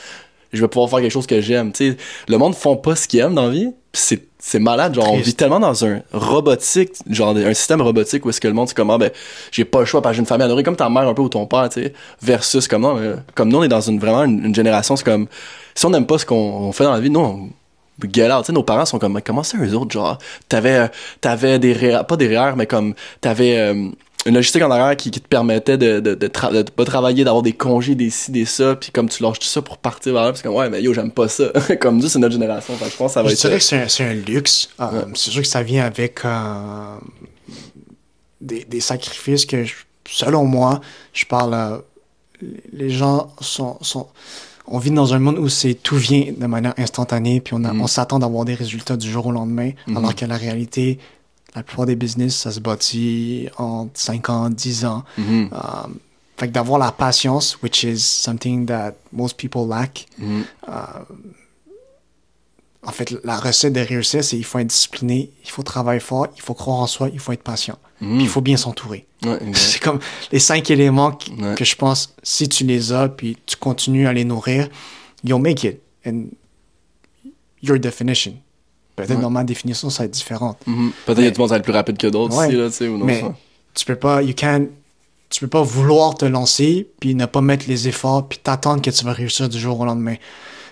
[0.52, 1.96] je vais pouvoir faire quelque chose que j'aime, tu sais.
[2.26, 5.18] Le monde font pas ce qu'ils aiment dans la vie, c'est, c'est malade, genre, on
[5.18, 8.76] vit tellement dans un robotique, genre, un système robotique où est-ce que le monde, c'est
[8.76, 9.11] comme, ah, ben,
[9.50, 11.14] j'ai pas le choix parce que j'ai une famille à nourrir, comme ta mère un
[11.14, 13.80] peu ou ton père, tu sais, versus comme, non, euh, comme nous, on est dans
[13.80, 15.26] une, vraiment une, une génération, c'est comme,
[15.74, 17.50] si on n'aime pas ce qu'on on fait dans la vie, nous, on,
[18.06, 18.40] out.
[18.42, 20.88] Tu sais, nos parents sont comme, Mais comment ça, eux autres, genre, t'avais, euh,
[21.20, 23.88] t'avais des REER, pas des REER, mais comme, t'avais euh,
[24.26, 27.24] une logistique en arrière qui, qui te permettait de, de, de, tra- de pas travailler,
[27.24, 30.12] d'avoir des congés, des ci, des ça, puis comme tu lâches tout ça pour partir
[30.12, 31.44] vers là, c'est comme, ouais, mais yo, j'aime pas ça.
[31.80, 32.74] comme nous, c'est notre génération.
[32.76, 33.40] Je pense que ça va Je être.
[33.40, 34.68] dirais que c'est un, luxe.
[34.80, 35.04] Euh.
[35.14, 36.96] C'est sûr que ça vient avec euh,
[38.40, 39.74] des, des sacrifices que, je-
[40.08, 40.80] selon moi,
[41.12, 41.82] je parle.
[42.72, 44.08] les gens sont, sont.
[44.70, 47.72] On vit dans un monde où c'est tout vient de manière instantanée, puis on, a-
[47.72, 47.81] Mhm.
[47.81, 49.96] on s'attend d'avoir des résultats du jour au lendemain, Mhm.
[49.96, 50.98] alors que la réalité,
[51.54, 55.04] la plupart des business, ça se bâtit en 5 ans, 10 ans.
[55.16, 55.94] Mhm, Um,
[56.37, 60.44] fait que d'avoir la patience, which is something that most people lack, mhm,
[62.88, 66.27] en fait, la recette de réussir, c'est il faut être discipliné, il faut travailler fort,
[66.37, 67.79] il faut croire en soi, il faut être patient.
[68.01, 69.07] Puis il faut bien s'entourer.
[69.24, 69.38] Ouais.
[69.55, 69.98] C'est comme
[70.31, 71.55] les cinq éléments qui- Ouais.
[71.57, 74.68] que je pense, si tu les as, puis tu continues à les nourrir,
[75.24, 75.81] you'll make it.
[76.07, 76.27] And
[77.62, 78.35] your definition.
[78.96, 79.20] Peut-être Ouais.
[79.22, 80.59] dans ma définition, ça va être différente.
[80.66, 80.92] Mhm.
[81.07, 82.77] Peut-être qu'il y a du monde va être plus rapide que d'autres aussi, là, tu
[82.77, 83.05] sais, ou non.
[83.05, 83.35] Mais ça.
[83.74, 84.66] tu peux pas, you can't,
[85.31, 88.81] tu tu peux pas vouloir te lancer, puis ne pas mettre les efforts, puis t'attendre
[88.81, 90.14] que tu vas réussir du jour au lendemain.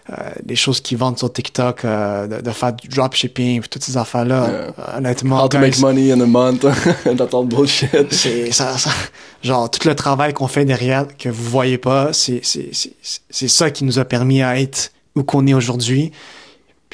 [0.09, 3.97] Euh, des choses qui vendent sur TikTok, euh, de, de, faire du dropshipping, toutes ces
[3.97, 4.59] affaires-là, Yeah.
[4.79, 5.43] euh, honnêtement.
[5.45, 6.61] How to make money in a month.
[7.05, 8.13] That's all bullshit.
[8.13, 8.91] c'est ça, ça-
[9.43, 12.93] genre tout le travail qu'on fait derrière que vous voyez pas, c'est c'est c'est
[13.31, 16.13] c'est ça qui nous a permis à être où qu'on est aujourd'hui.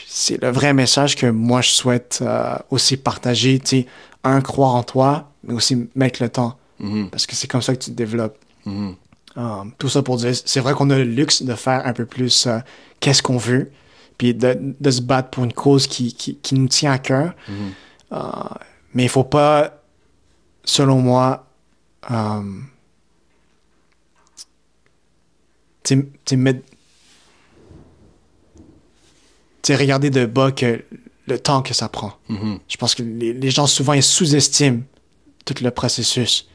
[0.06, 3.86] C'est le vrai message que moi je souhaite euh, aussi partager, tu sais,
[4.24, 7.74] un croire en toi, mais aussi mettre le temps Mhm, parce que c'est comme ça
[7.76, 8.38] que tu te développes.
[8.64, 8.94] mhm.
[9.38, 12.04] Euh, tout ça pour dire, c'est vrai qu'on a le luxe de faire un peu
[12.04, 12.58] plus euh,
[13.00, 13.70] qu'est-ce qu'on veut,
[14.18, 17.34] puis de, de se battre pour une cause qui, qui, qui nous tient à cœur.
[17.48, 17.72] Mhm.
[18.12, 18.18] Euh,
[18.94, 19.82] mais il faut pas,
[20.64, 21.46] selon moi,
[26.36, 26.60] mettre-
[29.62, 30.84] sais, regarder de bas que
[31.26, 32.12] le temps que ça prend.
[32.28, 32.58] Mhm.
[32.68, 34.80] Je pense que les, les gens souvent ils sous-estiment
[35.44, 36.48] tout le processus.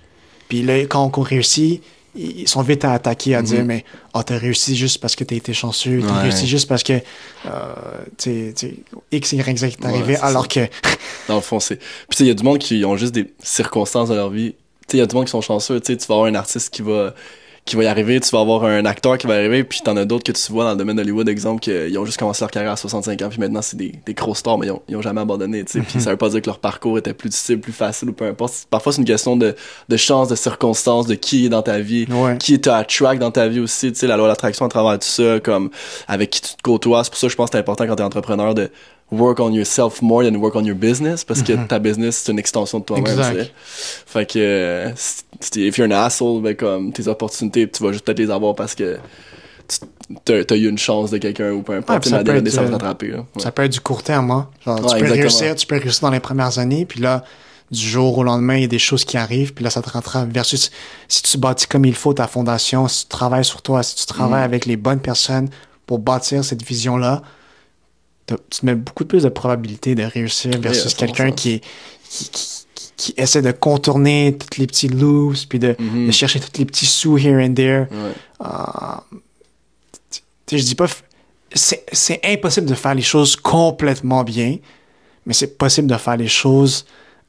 [0.49, 1.81] Puis là, quand on réussit,
[2.17, 5.36] ils sont vite à attaquer, à dire, mais oh, t'as réussi juste parce que t'as
[5.36, 6.21] été chanceux, t'as Ouais.
[6.23, 6.93] réussi juste parce que
[7.45, 7.73] euh,
[8.17, 8.53] sais,
[9.12, 10.47] X, Y, Z est Ouais, arrivé, alors ça.
[10.47, 10.69] que
[11.27, 11.75] Dans le fond, c'est.
[11.77, 14.30] Puis, tu sais, il y a du monde qui ont juste des circonstances dans leur
[14.30, 14.53] vie.
[14.88, 15.80] Tu sais, il y a du monde qui sont chanceux.
[15.80, 17.13] Tu sais, tu vas avoir un artiste qui va
[17.67, 20.06] qui va y arriver, tu vas avoir un acteur qui va arriver, puis t'en as
[20.06, 22.71] d'autres que tu vois dans le domaine d'Hollywood, exemple, qu'ils ont juste commencé leur carrière
[22.71, 25.01] à 65 ans, puis maintenant c'est des, des gros stars, mais ils ont, ils ont
[25.03, 25.82] jamais abandonné, tu sais.
[25.82, 28.25] Puis ça veut pas dire que leur parcours était plus difficile, plus facile ou peu
[28.25, 28.65] importe.
[28.69, 29.56] Parfois c'est une question de,
[29.89, 32.38] de chance, de circonstances, de qui est dans ta vie, Ouais.
[32.39, 34.69] qui est à track dans ta vie aussi, tu sais, la loi de l'attraction à
[34.69, 35.69] travers tout ça, comme
[36.08, 37.03] avec qui tu te côtoies.
[37.03, 38.69] C'est pour ça que je pense que c'est important quand t'es entrepreneur de
[39.11, 42.39] work on yourself more than work on your business, parce que ta business, c'est une
[42.39, 43.45] extension de toi-même.
[44.05, 44.91] Fait que, euh,
[45.39, 48.55] si if you're an asshole, ben comme, tes opportunités, tu vas juste peut-être les avoir
[48.55, 48.97] parce que
[50.25, 52.63] t'as eu une chance de quelqu'un ou peu Ouais, importe, tu ça peut être, ça
[52.63, 53.17] va te euh.
[53.17, 53.23] Ouais.
[53.37, 54.31] ça peut être du court terme.
[54.31, 54.49] Hein?
[54.65, 55.21] Genre, Ouais, tu peux exactement.
[55.21, 57.23] réussir, tu peux réussir dans les premières années, puis là,
[57.69, 59.89] du jour au lendemain, il y a des choses qui arrivent, puis là, ça te
[59.89, 60.29] rattrape.
[60.31, 60.71] Versus
[61.09, 64.05] si tu bâtis comme il faut ta fondation, si tu travailles sur toi, si tu
[64.05, 65.49] travailles avec les bonnes personnes
[65.85, 67.21] pour bâtir cette vision-là,
[68.27, 70.95] tu te mets beaucoup plus de probabilités de réussir versus 100%.
[70.97, 71.61] quelqu'un qui,
[72.09, 72.29] qui, qui,
[72.75, 76.07] qui- qui essaie de contourner tous les petits loops, puis de, Mhm.
[76.07, 77.85] de chercher tous les petits sous here and there.
[77.91, 78.13] Ouais.
[78.41, 79.17] Euh,
[80.51, 80.87] je dis pas,
[81.53, 84.57] c'est impossible de faire les choses complètement bien,
[85.25, 86.85] mais c'est possible de faire les choses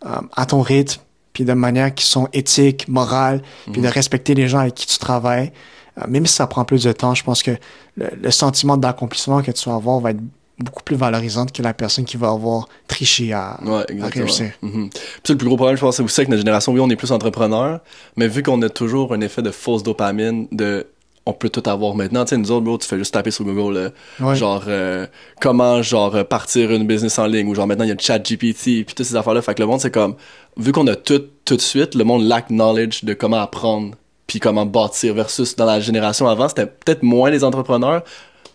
[0.06, 1.00] euh, à ton rythme,
[1.32, 4.98] puis de manière qui sont éthiques, morales, puis de respecter les gens avec qui tu
[4.98, 5.52] travailles.
[5.98, 7.50] Euh, même si ça prend plus de temps, je pense que
[7.96, 10.20] le, le sentiment d'accomplissement que tu vas avoir va être
[10.58, 14.24] beaucoup plus valorisant que la personne qui va avoir triché à, Ouais, à exactement.
[14.24, 14.50] réussir.
[14.62, 14.90] Mhm.
[15.22, 16.96] Puis le plus gros problème, je pense, c'est aussi avec notre génération, oui, on est
[16.96, 17.80] plus entrepreneur,
[18.16, 20.86] mais vu qu'on a toujours un effet de fausse dopamine, de
[21.26, 22.24] on peut tout avoir maintenant.
[22.24, 23.78] Tu sais, nous autres, bro, tu fais juste taper sur Google,
[24.18, 24.34] là, Ouais.
[24.34, 25.06] genre, euh,
[25.42, 28.18] comment, genre, partir une business en ligne, ou genre, maintenant, il y a le chat
[28.18, 29.42] GPT, puis toutes ces affaires-là.
[29.42, 30.14] Fait que le monde, c'est comme,
[30.56, 33.94] vu qu'on a tout, tout de suite, le monde lack knowledge de comment apprendre,
[34.26, 38.02] puis comment bâtir, versus dans la génération avant, c'était peut-être moins les entrepreneurs,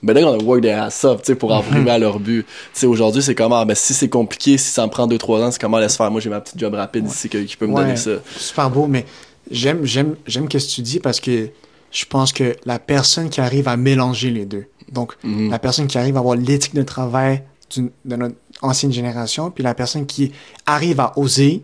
[0.04, 2.46] mais là, on a work their ass off, tu sais, pour arriver à leur but.
[2.46, 5.42] Tu sais, aujourd'hui, c'est comment, ah, ben, si c'est compliqué, si ça me prend 2-3
[5.42, 6.12] ans, c'est comment laisse faire.
[6.12, 8.12] Moi, j'ai ma petite job rapide ici que- qui peut me Ouais, donner ça.
[8.38, 9.06] Super beau, mais
[9.50, 11.50] j'aime, j'aime, j'aime ce que tu dis parce que
[11.92, 15.50] je pense que la personne qui arrive à mélanger les deux, donc Mhm.
[15.50, 17.44] la personne qui arrive à avoir l'éthique de travail
[17.78, 20.32] de notre ancienne génération, puis la personne qui
[20.68, 21.64] arrive à oser,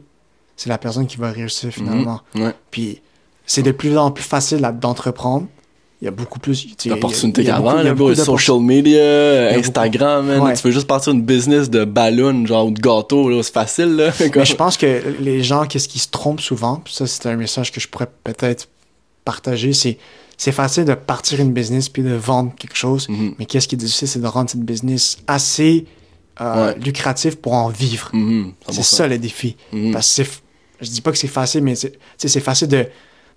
[0.56, 2.21] c'est la personne qui va réussir finalement.
[2.36, 2.43] Mhm.
[2.45, 2.54] Ouais.
[2.71, 3.02] Puis
[3.45, 5.47] c'est de plus en plus facile d'entreprendre.
[6.01, 6.65] Il y a beaucoup plus.
[6.85, 10.39] D'opportunités qu'avant, là, bro, social media, beaucoup- Instagram, man.
[10.41, 10.53] Ouais.
[10.55, 13.95] Tu veux juste partir une business de ballon, genre, ou de gâteau, là, c'est facile,
[13.97, 14.12] là.
[14.35, 17.35] Mais je pense que les gens, qu'est-ce qui se trompent souvent, puis ça, c'est un
[17.35, 18.69] message que je pourrais peut-être
[19.25, 19.97] partager, c'est
[20.38, 23.35] c'est facile de partir une business puis de vendre quelque chose, Mhm.
[23.38, 25.85] mais qu'est-ce qui est difficile, c'est de rendre cette business assez
[26.39, 26.79] euh, Ouais.
[26.79, 28.09] lucrative pour en vivre.
[28.13, 28.95] Mhm, C'est 100%.
[28.95, 29.57] ça le défi.
[29.73, 29.91] Mhm.
[29.91, 30.23] Parce que
[30.79, 32.85] je dis pas que c'est facile, mais c'est facile de,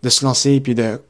[0.05, 1.01] de se lancer puis de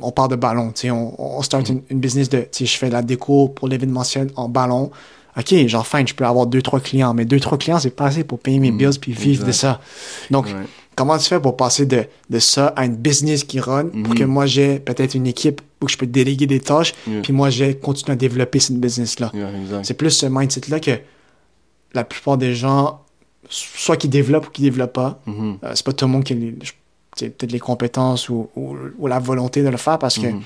[0.00, 3.02] on part de ballon, on, on start une, une business de, je fais de la
[3.02, 4.90] déco pour l'événementiel en ballon.
[5.36, 8.06] OK, genre, fine, je peux avoir deux, trois clients, mais deux, trois clients, c'est pas
[8.06, 9.80] assez pour payer mes Mhm, bills puis vivre de ça.
[10.30, 10.52] Donc, Ouais.
[10.96, 14.14] comment tu fais pour passer de, de ça à une business qui run pour Mhm.
[14.14, 17.22] que moi j'ai peut-être une équipe où je peux déléguer des tâches, Yeah.
[17.22, 19.30] puis moi j'ai continué à développer cette business-là?
[19.32, 19.48] Yeah.
[19.84, 20.98] C'est plus ce mindset-là que
[21.94, 23.00] la plupart des gens,
[23.48, 25.58] soit qui développent ou qui développent pas, Mhm.
[25.64, 26.72] euh, c'est pas tout le monde qui je-
[27.16, 30.42] peut-être les compétences ou, ou- ou la volonté de le faire parce que Mhm.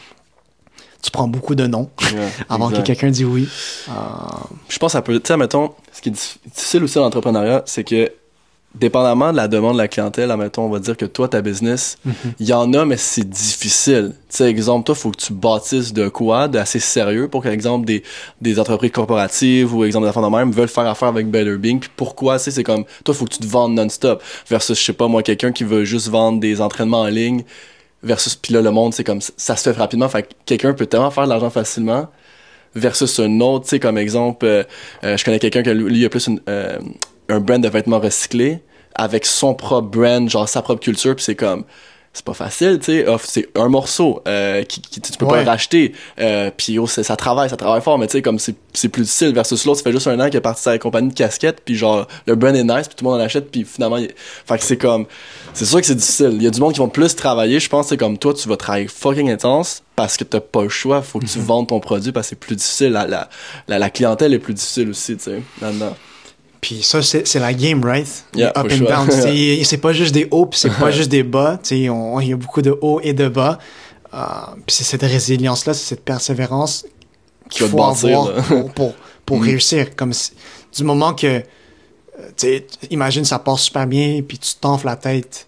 [1.02, 2.82] tu prends beaucoup de noms Yeah, avant exact.
[2.82, 3.48] que quelqu'un dise oui.
[3.88, 3.92] Euh,
[4.68, 5.20] Je pense que ça peut.
[5.20, 8.10] Tu sais, mettons, ce qui est dif- difficile aussi dans l'entrepreneuriat, c'est que,
[8.74, 11.96] dépendamment de la demande de la clientèle, admettons, on va dire que toi, ta business,
[12.40, 14.12] il y en a, mais c'est difficile.
[14.28, 18.02] Tu sais, exemple, toi, faut que tu bâtisses de quoi d'assez sérieux pour qu'exemple, des,
[18.40, 21.78] des entreprises corporatives ou exemple, des affaires de même veulent faire affaire avec Better Bing.
[21.80, 24.22] Puis pourquoi, tu sais, c'est comme, toi, faut que tu te vendes non-stop.
[24.48, 27.44] Versus, je sais pas, moi, quelqu'un qui veut juste vendre des entraînements en ligne
[28.04, 30.86] versus puis là le monde c'est comme ça se fait rapidement fait que quelqu'un peut
[30.86, 32.08] tellement faire de l'argent facilement
[32.74, 34.62] versus un autre tu sais comme exemple euh,
[35.04, 36.78] euh, je connais quelqu'un qui lui a plus une, euh,
[37.28, 38.60] un brand de vêtements recyclés
[38.94, 41.64] avec son propre brand genre sa propre culture puis c'est comme
[42.14, 43.06] c'est pas facile, tu sais.
[43.24, 45.92] C'est un morceau euh, qui, qui tu peux pas le racheter.
[46.20, 49.34] Euh, puis oh, ça travaille, ça travaille fort, mais tu sais, comme c'est plus difficile
[49.34, 51.74] versus l'autre, ça fait juste un an qu'il est parti sa compagnie de casquettes, puis
[51.74, 54.12] genre, le brand est nice, puis tout le monde en achète, puis finalement, il...
[54.16, 55.06] fait que c'est comme,
[55.54, 56.30] c'est sûr que c'est difficile.
[56.34, 58.48] Il y a du monde qui vont plus travailler, je pense, c'est comme toi, tu
[58.48, 61.44] vas travailler fucking intense parce que t'as pas le choix, faut que tu mhm.
[61.44, 62.92] vendes ton produit parce que c'est plus difficile.
[62.92, 63.28] La, la,
[63.66, 65.96] la, la, clientèle est plus difficile aussi, tu sais, là-dedans.
[66.64, 68.24] Puis ça, c'est la game, right?
[68.38, 69.10] up and down.
[69.64, 71.60] c'est pas juste des hauts, puis c'est pas juste des bas.
[71.70, 73.58] Il y a beaucoup de hauts et de bas.
[74.14, 74.18] Euh,
[74.64, 76.86] puis c'est cette résilience-là, c'est cette persévérance
[77.50, 78.94] qu'il faut avoir pour, pour,
[79.26, 79.42] pour mm.
[79.42, 79.94] réussir.
[79.94, 80.14] Comme
[80.74, 81.42] du moment que,
[82.44, 85.46] euh, imagine, ça passe super bien, puis tu t'enfles la tête.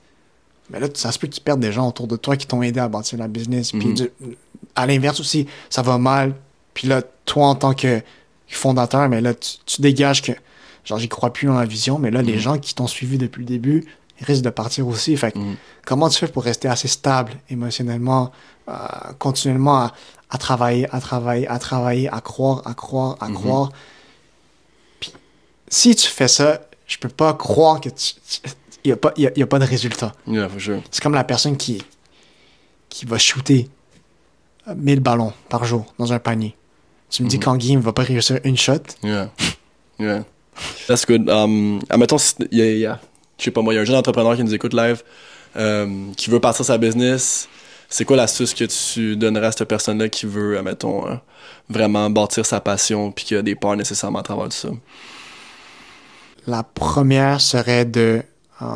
[0.68, 2.62] Mais là, ça se peut que tu perdes des gens autour de toi qui t'ont
[2.62, 3.72] aidé à bâtir la business.
[3.72, 4.34] Puis mm.
[4.74, 6.34] à l'inverse aussi, ça va mal.
[6.74, 8.02] Puis là, toi, en tant que
[8.48, 10.32] fondateur, mais là, tu dégages que
[10.86, 12.38] genre j'y crois plus dans la vision, mais là, les mhm.
[12.38, 13.84] gens qui t'ont suivi depuis le début,
[14.20, 15.16] ils risquent de partir aussi.
[15.16, 15.56] Fait mhm.
[15.84, 18.32] comment tu fais pour rester assez stable émotionnellement,
[18.68, 18.72] euh,
[19.18, 19.90] continuellement
[20.30, 23.34] à, travailler, à travailler, à travailler, à croire, à croire, à mhm.
[23.34, 23.72] croire?
[25.00, 25.12] Puis,
[25.68, 28.14] si tu fais ça, je peux pas croire que tu.
[28.84, 30.12] il n'y a, pas, y a, pas de résultat.
[30.90, 31.82] C'est comme la personne qui,
[32.88, 33.68] qui va shooter
[34.74, 36.56] 1000 ballons par jour dans un panier.
[37.10, 38.82] Tu me dis qu'en game, il va pas réussir une shot.
[39.02, 39.30] Yeah.
[39.98, 40.24] Yeah.
[40.86, 41.28] That's good.
[41.28, 42.16] Um, admettons,
[42.50, 43.00] il y a,
[43.38, 45.02] je sais pas moi, il y a un jeune entrepreneur qui nous écoute live,
[45.54, 47.48] um, qui veut partir sa business.
[47.88, 51.14] C'est quoi l'astuce que tu donnerais à cette personne-là qui veut, admettons, euh,
[51.68, 54.68] vraiment bâtir sa passion puis qui a des peurs nécessairement à travers ça?
[56.46, 58.22] La première serait de
[58.62, 58.66] euh,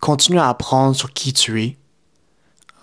[0.00, 1.76] continuer à apprendre sur qui tu es.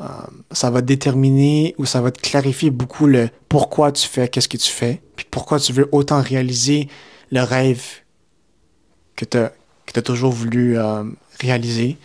[0.01, 0.05] Euh,
[0.51, 4.57] ça va déterminer ou ça va te clarifier beaucoup le pourquoi tu fais, qu'est-ce que
[4.57, 6.87] tu fais, puis pourquoi tu veux autant réaliser
[7.31, 7.83] le rêve
[9.15, 11.03] que tu as, toujours voulu euh,
[11.39, 11.97] réaliser.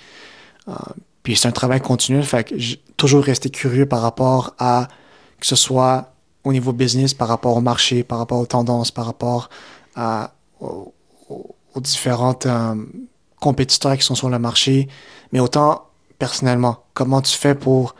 [0.68, 0.74] Euh,
[1.22, 2.55] puis c'est un travail continu, fait que
[2.97, 4.89] toujours rester curieux par rapport à
[5.41, 6.12] que ce soit
[6.45, 9.51] au niveau business, par rapport au marché, par rapport aux tendances, par rapport
[9.97, 10.93] à, aux,
[11.77, 12.74] différentes euh,
[13.41, 14.89] compétiteurs qui sont sur le marché,
[15.33, 17.95] mais autant personnellement, comment tu fais pour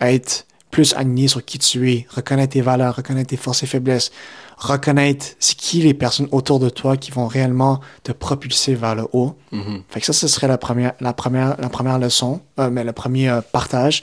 [0.00, 4.12] être plus aligné sur qui tu es, reconnaître tes valeurs, reconnaître tes forces et faiblesses,
[4.56, 9.06] reconnaître c'est qui les personnes autour de toi qui vont réellement te propulser vers le
[9.12, 9.36] haut.
[9.52, 9.82] Mm-hmm.
[9.88, 12.92] Fait que ça, ce serait la première, la première, la première leçon, euh, mais le
[12.92, 14.02] premier euh, partage.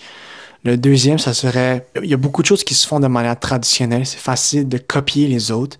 [0.64, 3.38] Le deuxième, ça serait, il y a beaucoup de choses qui se font de manière
[3.38, 4.06] traditionnelle.
[4.06, 5.78] C'est facile de copier les autres.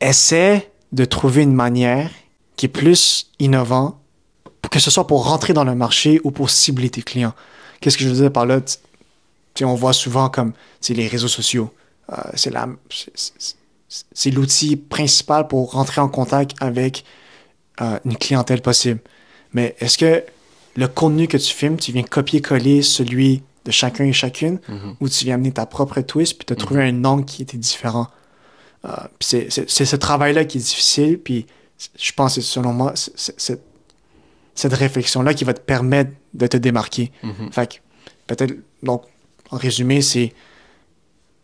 [0.00, 2.10] Essaie de trouver une manière
[2.56, 3.96] qui est plus innovante,
[4.70, 7.34] que ce soit pour rentrer dans le marché ou pour cibler tes clients.
[7.80, 8.60] Qu'est-ce que je veux dire par là?
[9.62, 10.52] on voit souvent comme
[10.88, 11.70] les réseaux sociaux.
[12.12, 12.32] Euh,
[14.12, 17.04] c'est l'outil principal pour rentrer en contact avec
[17.80, 19.00] euh, une clientèle possible.
[19.52, 20.24] Mais est-ce que
[20.76, 24.96] le contenu que tu filmes, tu viens copier-coller celui de chacun et chacune, mm-hmm.
[25.00, 27.00] ou tu viens amener ta propre twist, puis tu as trouvé mm-hmm.
[27.00, 28.08] un angle qui était différent?
[28.84, 28.90] Euh,
[29.20, 31.46] c'est ce travail-là qui est difficile, puis
[31.98, 37.10] je pense que selon moi, cette réflexion-là qui va te permettre de te démarquer.
[37.24, 37.52] Mm-hmm.
[37.52, 37.82] Fait
[38.26, 39.02] peut-être, donc,
[39.50, 40.32] en résumé, c'est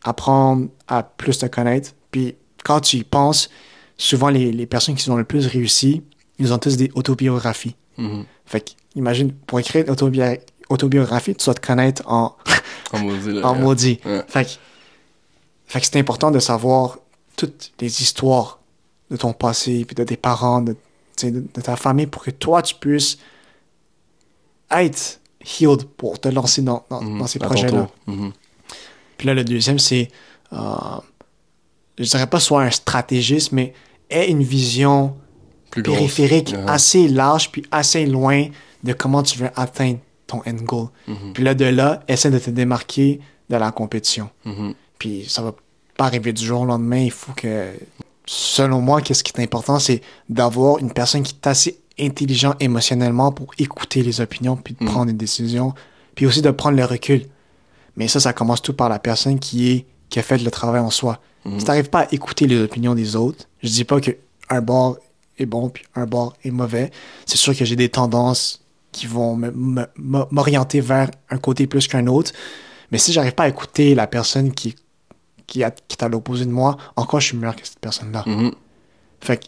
[0.05, 1.93] apprendre à plus te connaître.
[2.11, 3.51] Puis quand tu y penses,
[3.97, 6.03] souvent les, les personnes qui ont le plus réussi,
[6.39, 7.77] ils ont tous des autobiographies.
[7.99, 8.25] Mm-hmm.
[8.47, 10.39] Fait imagine, pour écrire une
[10.69, 12.37] autobiographie, tu dois te connaître en,
[12.93, 14.01] en maudit.
[14.29, 14.59] Fait,
[15.67, 16.99] fait que c'est important de savoir
[17.37, 18.61] toutes les histoires
[19.11, 20.77] de ton passé, puis de tes parents, de,
[21.23, 23.19] de, ta famille, pour que toi, tu puisses
[24.71, 27.27] être healed pour te lancer dans, dans, mm-hmm.
[27.27, 27.89] ces projets-là.
[28.07, 28.33] Mm-hmm.
[29.23, 30.09] Puis là, le deuxième, c'est,
[30.53, 30.57] euh,
[31.97, 33.73] je dirais pas soit un stratégiste, mais
[34.11, 35.15] ait une vision
[35.71, 38.47] périphérique assez large puis assez loin
[38.83, 40.89] de comment tu veux atteindre ton end goal.
[41.09, 41.33] Mm-hmm.
[41.35, 44.29] Puis là, de là, essaie de te démarquer de la compétition.
[44.45, 44.75] Mm-hmm.
[44.99, 45.55] Puis ça va
[45.97, 47.03] pas arriver du jour au lendemain.
[47.03, 47.69] Il faut que,
[48.27, 53.31] selon moi, qu'est-ce qui est important, c'est d'avoir une personne qui est assez intelligent émotionnellement
[53.31, 54.89] pour écouter les opinions puis de mm.
[54.89, 55.75] prendre des décisions.
[56.17, 57.29] Puis aussi de prendre le recul.
[57.97, 60.81] Mais ça, ça commence tout par la personne qui est qui a fait le travail
[60.81, 61.21] en soi.
[61.47, 61.59] Mhm.
[61.59, 64.11] Si tu n'arrives pas à écouter les opinions des autres, je dis pas que
[64.51, 64.99] un bord
[65.39, 66.91] est bon puis un bord est mauvais.
[67.25, 68.63] C'est sûr que j'ai des tendances
[68.93, 69.41] qui vont
[69.97, 72.33] m'orienter vers un côté plus qu'un autre.
[72.91, 74.77] Mais si j'arrive pas à écouter la personne qui,
[75.47, 78.23] qui, a, qui est à l'opposé de moi, encore je suis meilleur que cette personne-là.
[78.27, 78.53] Mhm.
[79.21, 79.47] Fait que,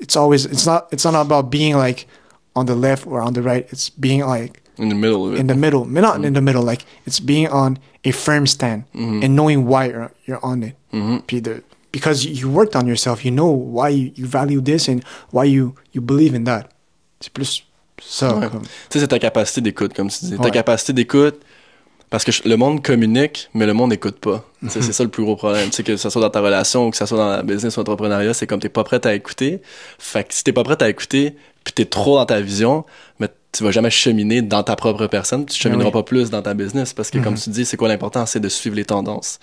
[0.00, 2.06] it's always, it's not, it's not about being like
[2.54, 3.66] on the left or on the right.
[3.70, 5.40] It's being like In the middle of it.
[5.40, 6.62] in the middle, not in the middle.
[6.62, 10.74] Like it's being on a firm stand and knowing why you're, you're on it.
[10.92, 11.62] De-
[11.92, 15.00] because you worked on yourself, you know why you, you value this and
[15.32, 16.68] why you you believe in that.
[17.20, 17.64] C'est plus
[18.00, 18.36] ça.
[18.36, 18.48] Ouais.
[18.48, 20.36] comme- Tu sais, c'est ta capacité d'écoute, comme tu dis.
[20.36, 21.40] Ta capacité d'écoute,
[22.10, 24.44] parce que je- le monde communique, mais le monde n'écoute pas.
[24.68, 25.68] C'est ça le plus gros problème.
[25.70, 27.76] Tu sais, que ce soit dans ta relation ou que ce soit dans la business
[27.76, 29.60] ou l'entrepreneuriat, c'est comme t'es pas prêt à écouter.
[29.98, 32.84] Fait que si t'es pas prêt à écouter, puis t'es trop dans ta vision,
[33.18, 35.92] mais tu vas jamais cheminer dans ta propre personne, tu chemineras oui.
[35.92, 38.26] pas plus dans ta business, parce que comme tu dis, c'est quoi l'important?
[38.26, 39.38] C'est de suivre les tendances.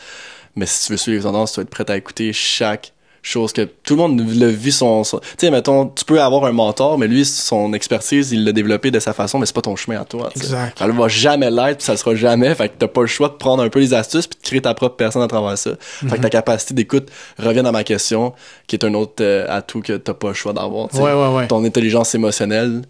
[0.55, 2.91] Mais si tu veux suivre les tendances, tu dois être prêt à écouter chaque
[3.21, 6.45] chose que tout le monde le vit son, son- tu sais mettons tu peux avoir
[6.45, 9.63] un mentor mais lui son expertise il l'a développé de sa façon mais c'est pas
[9.63, 10.45] ton chemin à toi tu sais.
[10.45, 10.77] Exact.
[10.77, 13.33] ça va jamais l'être ça le sera jamais fait que t'as pas le choix de
[13.33, 16.05] prendre un peu les astuces puis de créer ta propre personne à travers ça fait
[16.05, 16.11] Mhm.
[16.17, 18.33] que ta capacité d'écoute revient à ma question
[18.67, 20.93] qui est un autre euh, atout que t'as pas le choix d'avoir.
[20.93, 21.47] Ouais, ouais, ouais.
[21.47, 22.83] ton intelligence émotionnelle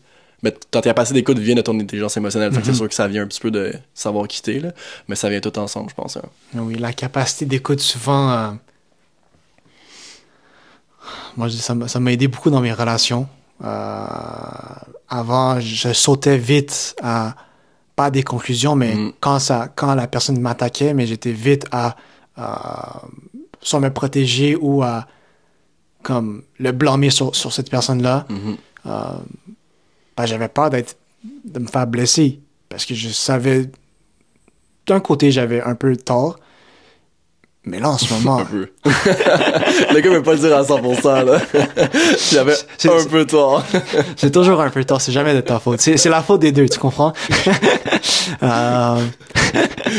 [0.45, 3.27] mais ta capacité d'écoute vient de ton intelligence émotionnelle c'est sûr que ça vient un
[3.27, 4.71] petit peu de savoir quitter là
[5.07, 6.21] mais ça vient tout ensemble je pense hein.
[6.53, 8.51] Oui, la capacité d'écoute, souvent, euh,
[11.37, 13.27] moi, ça m'a aidé beaucoup dans mes relations.
[13.63, 14.05] Euh,
[15.09, 17.35] avant, je sautais vite à,
[17.95, 19.13] pas des conclusions, mais Mm.
[19.19, 21.95] quand, ça, quand la personne m'attaquait, mais j'étais vite à,
[22.37, 22.43] euh,
[23.61, 25.07] soit me protéger ou à
[26.03, 28.27] comme le blâmer sur, sur cette personne-là.
[28.29, 28.57] Mhm.
[28.85, 29.09] Euh,
[30.17, 32.39] ben, j'avais peur d'être de me faire blesser
[32.69, 33.69] parce que je savais
[34.87, 36.39] d'un côté j'avais un peu tort
[37.65, 41.25] mais là en ce moment un peu le gars veut pas le dire à 100%
[41.25, 41.41] là
[42.31, 43.63] j'avais C'est- un c'est- peu tort
[44.17, 46.51] j'ai toujours un peu tort c'est jamais de ta faute c'est c'est la faute des
[46.51, 47.13] deux tu comprends?
[48.43, 48.99] Euh,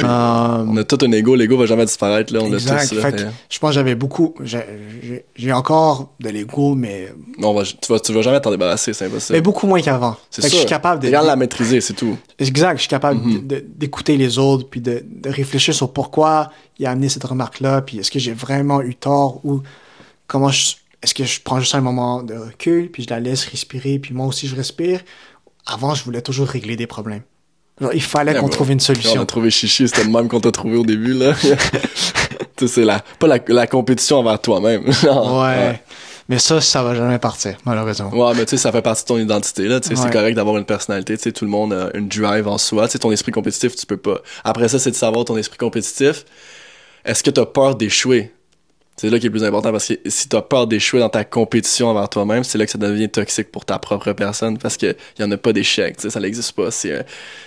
[0.05, 2.95] euh, On a tout un ego, l'ego va jamais disparaître, là, on exact a tous,
[2.97, 3.11] là.
[3.11, 8.01] Fait je pense que j'avais beaucoup j'ai- encore de l'ego mais Non, va- tu, vas,
[8.01, 9.37] tu vas jamais t'en débarrasser, c'est impossible.
[9.37, 10.49] mais beaucoup moins qu'avant c'est ça.
[10.49, 12.17] je suis capable de Regarde la maîtriser, c'est tout.
[12.39, 13.49] Exact, je suis capable Mhm.
[13.77, 17.25] d'écouter les autres, puis de, de réfléchir sur pourquoi il a amené cette
[17.59, 19.63] remarque-là, puis est-ce que j'ai vraiment eu tort ou
[20.27, 20.75] comment je...
[21.03, 24.15] Est-ce que je prends juste un moment de recul, puis je la laisse respirer, puis
[24.15, 25.01] moi aussi je respire?
[25.67, 27.23] Avant, je voulais toujours régler des problèmes.
[27.81, 28.51] Genre, il fallait qu'on ouais.
[28.51, 29.21] trouve une Puis On solution.
[29.21, 31.35] a trouvé chichi, c'était le même qu'on t'a trouvé au début, là.
[31.43, 31.49] tu
[32.61, 34.85] sais, c'est la, pas la, la compétition envers toi-même.
[35.05, 35.81] Ouais.
[36.29, 38.11] Mais ça, ça va jamais partir, malheureusement.
[38.13, 39.79] Ouais, mais tu sais, ça fait partie de ton identité, là.
[39.79, 41.17] Tu sais, c'est correct d'avoir une personnalité.
[41.17, 42.89] Tu sais, tout le monde a une drive en soi.
[42.89, 44.21] Tu sais, ton esprit compétitif, tu peux pas.
[44.43, 46.25] Après ça, c'est de savoir ton esprit compétitif.
[47.07, 48.33] Est-ce que t'as peur d'échouer?
[48.97, 51.23] C'est là qui est le plus important parce que si t'as peur d'échouer dans ta
[51.23, 54.97] compétition envers toi-même, c'est là que ça devient toxique pour ta propre personne parce que
[55.19, 56.71] y en a pas d'échec, tu ça n'existe pas.
[56.71, 57.05] C'est un,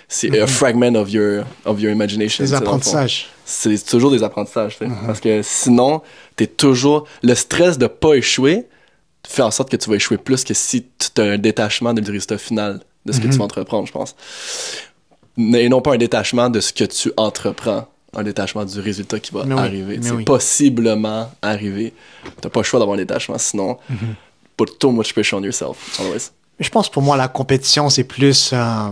[0.08, 2.46] c'est a fragment of your, of your imagination.
[2.46, 3.30] Tu fond apprentissages.
[3.46, 4.78] c'est toujours des apprentissages.
[4.78, 4.92] tu sais.
[5.08, 6.04] Parce que sinon,
[6.36, 7.08] t'es toujours.
[7.24, 8.68] Le stress de pas échouer
[9.28, 12.02] fait en sorte que tu vas échouer plus que si tu as un détachement du
[12.10, 14.16] résultat final de ce que tu vas entreprendre, je pense.
[15.38, 17.88] Et non pas un détachement de ce que tu entreprends.
[18.16, 19.98] Un détachement du résultat qui va Mais oui, arriver.
[19.98, 20.24] mais C'est oui.
[20.24, 21.94] possiblement arriver.
[22.42, 23.78] T'as pas le choix d'avoir un détachement, sinon,
[24.58, 26.00] put too much pressure on yourself.
[26.60, 28.52] Je pense pour moi, la compétition, c'est plus.
[28.54, 28.92] euh,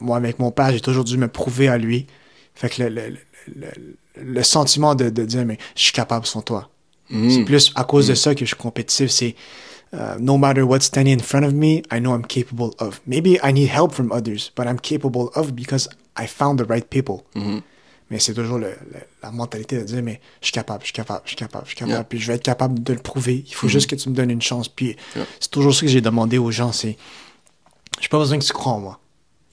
[0.00, 2.06] moi, avec mon père, j'ai toujours dû me prouver à lui.
[2.54, 3.16] Fait que le, le, le,
[3.56, 6.68] le- le sentiment de, de dire, mais je suis capable sans toi.
[7.08, 7.30] Mhm.
[7.30, 9.10] C'est plus à cause de ça que je suis compétitif.
[9.10, 9.34] C'est
[9.94, 13.00] uh, no matter what's standing in front of me, I know I'm capable of.
[13.06, 15.88] Maybe I need help from others, but I'm capable of because
[16.18, 17.24] I found the right people.
[17.34, 17.60] Mhm.
[18.10, 20.92] Mais c'est toujours le- le- la mentalité de dire, mais je suis capable, je suis
[20.92, 22.02] capable, je suis capable, je suis capable, Yeah.
[22.02, 22.08] Mm-hmm.
[22.08, 23.42] puis je vais être capable de le prouver.
[23.46, 24.68] Il faut juste que tu me donnes une chance.
[24.68, 25.24] Puis Yeah.
[25.40, 26.98] c'est toujours ce que j'ai demandé aux gens, c'est,
[28.00, 28.98] j'ai pas besoin que tu crois en moi.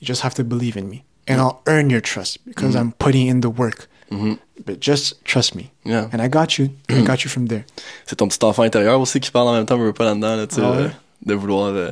[0.02, 1.04] You just have to believe in me.
[1.30, 3.88] And I'll earn your trust because I'm putting in the work.
[4.12, 4.38] Mhm.
[4.66, 5.70] But just trust me.
[5.86, 6.70] And I got you.
[6.90, 7.64] I got you from there.
[8.06, 10.48] c'est ton petit enfant intérieur aussi qui parle en même temps, mais pas là-dedans, là,
[10.48, 10.78] tu sais, Ah ouais?
[10.80, 10.90] euh,
[11.26, 11.92] de vouloir, euh,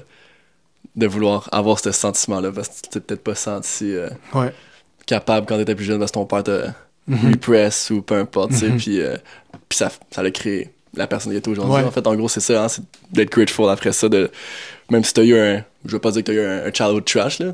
[0.98, 4.52] de vouloir avoir ce sentiment-là, parce que tu t'es peut-être pas senti euh, Ouais.
[5.06, 6.68] capable quand t'étais plus jeune, parce que ton père te
[7.08, 7.32] Mhm.
[7.32, 9.16] repress ou peu importe, tu sais, puis, euh,
[9.70, 11.76] puis ça, ça l'a créé la est aujourd'hui.
[11.76, 11.84] Ouais.
[11.84, 12.82] En fait, en gros, c'est ça, hein, c'est
[13.12, 14.30] d'être grateful après ça, de,
[14.90, 17.06] même si t'as eu un, je veux pas dire que t'as eu un, un childhood
[17.06, 17.54] trash, là,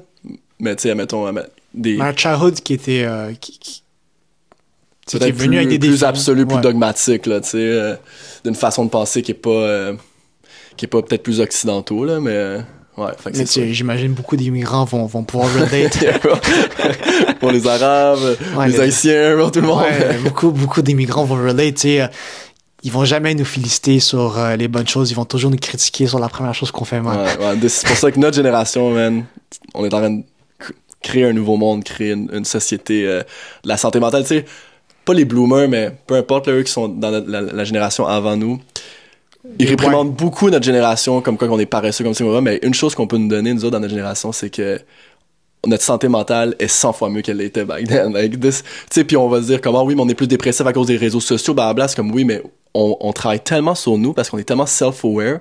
[0.60, 3.04] mais tu sais, admettons, admet- des, un childhood qui était.
[3.04, 3.84] euh, qui, qui,
[5.06, 6.62] qui est venu plus, avec des plus absolu, plus Ouais.
[6.62, 7.96] dogmatique, là, tu sais, euh,
[8.46, 9.94] d'une façon de penser qui est pas, euh,
[10.78, 12.60] qui est pas peut-être plus occidentaux, là, mais,
[12.98, 15.94] ouais, Mais j'imagine beaucoup d'immigrants vont, vont pouvoir relate.
[15.94, 17.34] ça.
[17.40, 18.20] pour les Arabes,
[18.56, 19.82] Ouais, les les- Haïtiens, pour tout le monde.
[19.84, 21.76] Ouais, beaucoup, beaucoup d'immigrants vont relate.
[21.76, 22.08] tu sais, euh,
[22.84, 25.10] ils vont jamais nous féliciter sur euh, les bonnes choses.
[25.12, 27.28] Ils vont toujours nous critiquer sur la première chose qu'on fait mal.
[27.70, 29.24] C'est pour ça que notre génération, man,
[29.74, 30.24] on est en train de
[30.62, 30.72] cr-
[31.02, 33.22] créer un nouveau monde, créer une, une société euh,
[33.64, 34.24] de la santé mentale.
[34.24, 34.46] Tu sais,
[35.06, 38.06] pas les bloomers, mais peu importe, là, eux qui sont dans la, la- la génération
[38.06, 38.60] avant nous.
[39.60, 39.70] Ils Ouais.
[39.72, 43.08] réprimandent beaucoup notre génération comme quoi qu'on est paresseux, comme ça, mais une chose qu'on
[43.08, 44.80] peut nous donner, nous autres, dans notre génération, c'est que
[45.66, 48.14] notre santé mentale est 100 fois mieux qu'elle l'était back then.
[48.14, 50.66] Like this, sais, puis on va se dire comment oui, mais on est plus dépressif
[50.66, 51.88] à cause des réseaux sociaux, blablabla.
[51.90, 52.42] C'est comme oui, mais
[52.74, 55.40] on, on travaille tellement sur nous parce qu'on est tellement self-aware.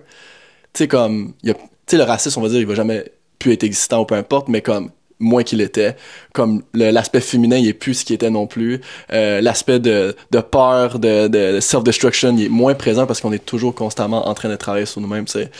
[0.72, 3.04] Tu sais, comme, il tu sais, le racisme, on va dire, il va jamais
[3.38, 5.96] plus être existant ou peu importe, mais comme, moins qu'il était.
[6.32, 8.80] Comme l'aspect féminin, il est plus ce qu'il était non plus.
[9.12, 13.44] Euh, l'aspect de, de peur, de, de self-destruction, il est moins présent parce qu'on est
[13.44, 15.50] toujours constamment en train de travailler sur nous-mêmes, tu sais.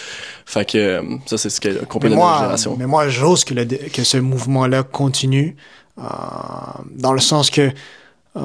[0.47, 2.77] Fait que euh, ça, c'est ce de notre moi, génération.
[2.79, 5.57] mais moi, j'ose que, le, que ce mouvement-là continue,
[5.99, 6.03] euh,
[6.91, 7.71] dans le sens que
[8.37, 8.41] euh,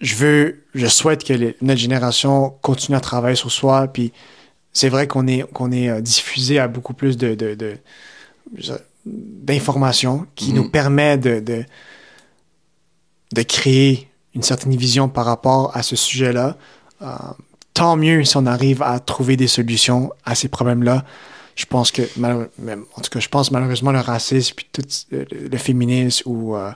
[0.00, 3.88] je veux, je souhaite que les- notre génération continue à travailler sur soi.
[3.88, 4.12] Puis
[4.72, 7.76] c'est vrai qu'on est, qu'on est diffusé à beaucoup plus de, de, de-
[8.56, 8.72] je-
[9.04, 11.64] d'informations qui nous permet de, de,
[13.34, 16.56] de créer une certaine vision par rapport à ce sujet-là.
[17.02, 17.08] Euh,
[17.74, 21.04] tant mieux si on arrive à trouver des solutions à ces problèmes-là.
[21.54, 24.82] Je pense que, en tout cas, je pense malheureusement le racisme puis tout
[25.12, 26.70] euh, le, féminisme ou, euh,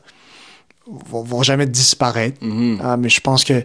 [0.86, 2.44] vont, vont jamais disparaître.
[2.44, 2.80] Mhm.
[2.82, 3.64] Ah, mais je pense que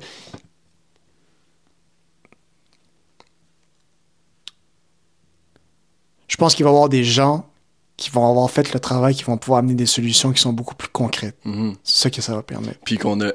[6.28, 7.46] je pense qu'il va y avoir des gens
[8.02, 10.74] qui vont avoir fait le travail, qui vont pouvoir amener des solutions qui sont beaucoup
[10.74, 11.38] plus concrètes.
[11.46, 11.76] Mhm.
[11.84, 12.80] C'est ça que ça va permettre.
[12.84, 13.32] Puis qu'on a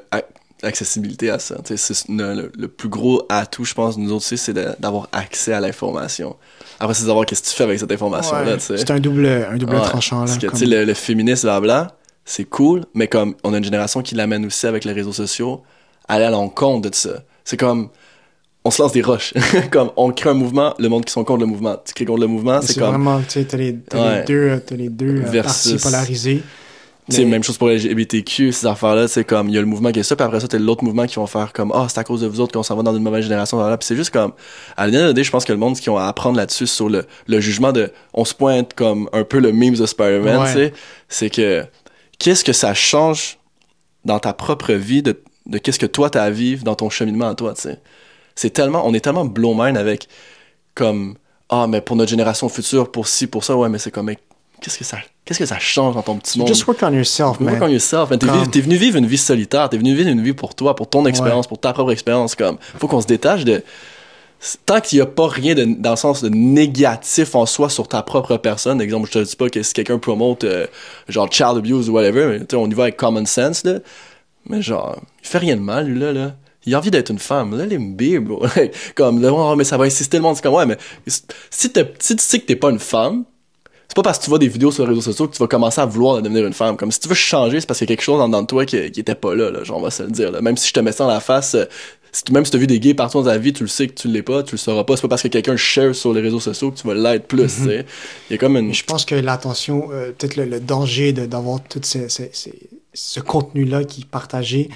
[0.64, 1.56] accessibilité à ça.
[1.64, 5.60] C'est le, plus gros atout, je pense, de nous autres aussi, c'est d'avoir accès à
[5.60, 6.34] l'information.
[6.80, 9.26] Après, c'est de savoir qu'est-ce que tu fais avec cette information-là, Ouais, c'est un double,
[9.26, 10.24] un double Ouais, tranchant.
[10.24, 13.64] Là, Parce que, comme- le, le féminisme, blabla, c'est cool, mais comme on a une
[13.64, 15.62] génération qui l'amène aussi avec les réseaux sociaux,
[16.08, 17.22] aller à l'encontre de ça.
[17.44, 17.90] C'est comme,
[18.66, 19.32] on se lance des roches.
[19.70, 21.76] comme, on crée un mouvement, le monde qui sont contre le mouvement.
[21.84, 24.18] Tu crées contre le mouvement, c'est comme, vraiment, tu sais, t'as les, Ouais.
[24.20, 26.42] les deux, t'as les deux Versus- parties polarisées.
[27.08, 29.92] Mais- même chose pour les LGBTQ, ces affaires-là, c'est comme, il y a le mouvement
[29.92, 31.98] qui est ça, puis après ça, t'as l'autre mouvement qui vont faire comme, ah, c'est
[32.00, 33.78] à cause de vous autres qu'on s'en va dans une mauvaise génération, blablabla.
[33.78, 34.32] puis c'est juste comme,
[34.76, 37.04] à la je pense que le monde, ce qu'ils ont à apprendre là-dessus, sur le,
[37.28, 40.46] le jugement de, on se pointe comme un peu le memes de Spider-Man, Ouais.
[40.48, 40.72] tu sais,
[41.08, 41.64] c'est que,
[42.18, 43.38] qu'est-ce que ça change
[44.04, 47.28] dans ta propre vie de, de qu'est-ce que toi t'as à vivre dans ton cheminement
[47.28, 47.78] à toi, tu sais?
[48.36, 50.08] C'est tellement, on est tellement blow mind avec,
[50.74, 51.16] comme,
[51.48, 54.18] ah, mais pour notre génération future, pour ci, pour ça, ouais, mais c'est comme, mais
[54.60, 56.48] qu'est-ce que ça, qu'est-ce que ça change dans ton petit monde?
[56.48, 57.54] Just work on yourself, man.
[57.54, 58.10] Work on yourself.
[58.10, 58.18] man.
[58.18, 59.68] T'es, t'es venu vivre une vie solitaire.
[59.68, 62.34] T'es venu vivre une vie pour toi, pour ton expérience, pour ta propre expérience.
[62.34, 63.62] Comme, faut qu'on se détache de.
[64.66, 67.88] Tant qu'il n'y a pas rien de, dans le sens de négatif en soi sur
[67.88, 70.66] ta propre personne, exemple, je te dis pas que si quelqu'un promote euh,
[71.08, 73.78] genre child abuse ou whatever, mais, on y va avec common sense, là.
[74.44, 76.34] Mais genre, il fait rien de mal, lui, là, là.
[76.66, 77.56] Il a envie d'être une femme.
[77.56, 78.44] Là, il me be, bro.
[78.94, 80.36] comme, là, oh, mais ça va insister le monde.
[80.36, 81.82] C'est comme, ouais, mais si, si tu
[82.18, 83.24] sais que t'es pas une femme,
[83.88, 85.46] c'est pas parce que tu vois des vidéos sur les réseaux sociaux que tu vas
[85.46, 86.76] commencer à vouloir devenir une femme.
[86.76, 88.46] Comme si tu veux changer, c'est parce qu'il y a quelque chose en dedans de
[88.48, 90.32] toi qui, qui était pas là, là, genre, on va se le dire.
[90.32, 90.40] Là.
[90.40, 91.66] Même si je te mets ça dans la face, euh,
[92.10, 93.68] si tu- même si tu as vu des gays partout dans ta vie, tu le
[93.68, 94.96] sais que tu l'es pas, tu le sauras pas.
[94.96, 97.48] C'est pas parce que quelqu'un share sur les réseaux sociaux que tu vas l'être plus,
[97.48, 97.86] sais.
[98.28, 98.74] Il y a comme une.
[98.74, 103.20] Je pense que l'attention, euh, peut-être le, le danger d'avoir tout ces- ces- ces- ce
[103.20, 104.68] contenu-là qui est partagé,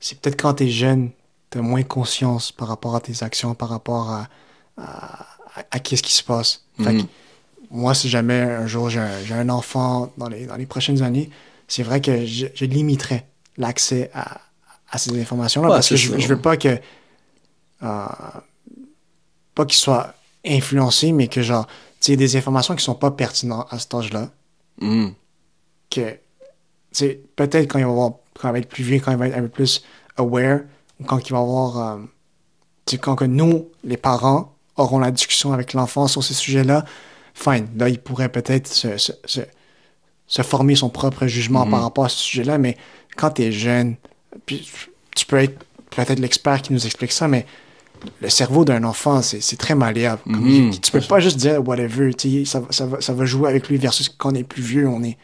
[0.00, 1.10] c'est peut-être quand tu es jeune,
[1.50, 4.28] tu as moins conscience par rapport à tes actions, par rapport à,
[4.76, 5.20] à,
[5.56, 6.64] à- à qu'est-ce qui se passe.
[6.78, 7.06] Fait que Mhm.
[7.70, 9.00] moi, si jamais un jour j'ai
[9.32, 11.30] un, enfant dans les, dans les prochaines années,
[11.66, 13.24] c'est vrai que je, je limiterai
[13.56, 14.40] l'accès à,
[14.90, 16.78] à ces informations-là Ouais, parce que je, je veux pas que.
[17.82, 18.06] euh,
[19.54, 20.14] pas qu'il soit
[20.46, 21.66] influencé, mais que genre,
[22.00, 24.30] tu sais, des informations qui sont pas pertinentes à cet âge-là
[24.80, 25.14] Mhm.
[25.90, 26.18] que, tu
[26.92, 29.26] sais, peut-être quand il va avoir, quand il va être plus vieux, quand il va
[29.28, 29.82] être un peu plus
[30.16, 30.60] aware,
[31.06, 31.96] quand il va avoir, euh,
[33.00, 36.84] quand que nous, les parents, auront la discussion avec l'enfant sur ces sujets-là,
[37.34, 37.66] fine.
[37.76, 39.40] Là, il pourrait peut-être se, se, se,
[40.26, 41.70] se former son propre jugement Mhm.
[41.72, 42.76] par rapport à ce sujet-là, mais
[43.16, 43.96] quand tu es jeune,
[44.46, 44.68] puis
[45.16, 45.58] tu peux être
[45.90, 47.44] peut-être l'expert qui nous explique ça, mais
[48.20, 50.20] le cerveau d'un enfant, c'est c'est très malléable.
[50.24, 50.72] Comme Mhm.
[50.72, 53.24] il- tu peux pas juste dire whatever, tu sais, ça, va- ça, va, ça va
[53.24, 55.16] jouer avec lui versus quand on est plus vieux, on est,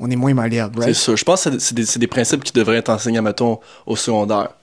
[0.00, 0.96] on est moins malléable, C'est right?
[0.96, 1.16] ça.
[1.16, 3.96] Je pense que c'est- c'est des, c'est des principes qui devraient être enseignés, mettons, au
[3.96, 4.54] secondaire.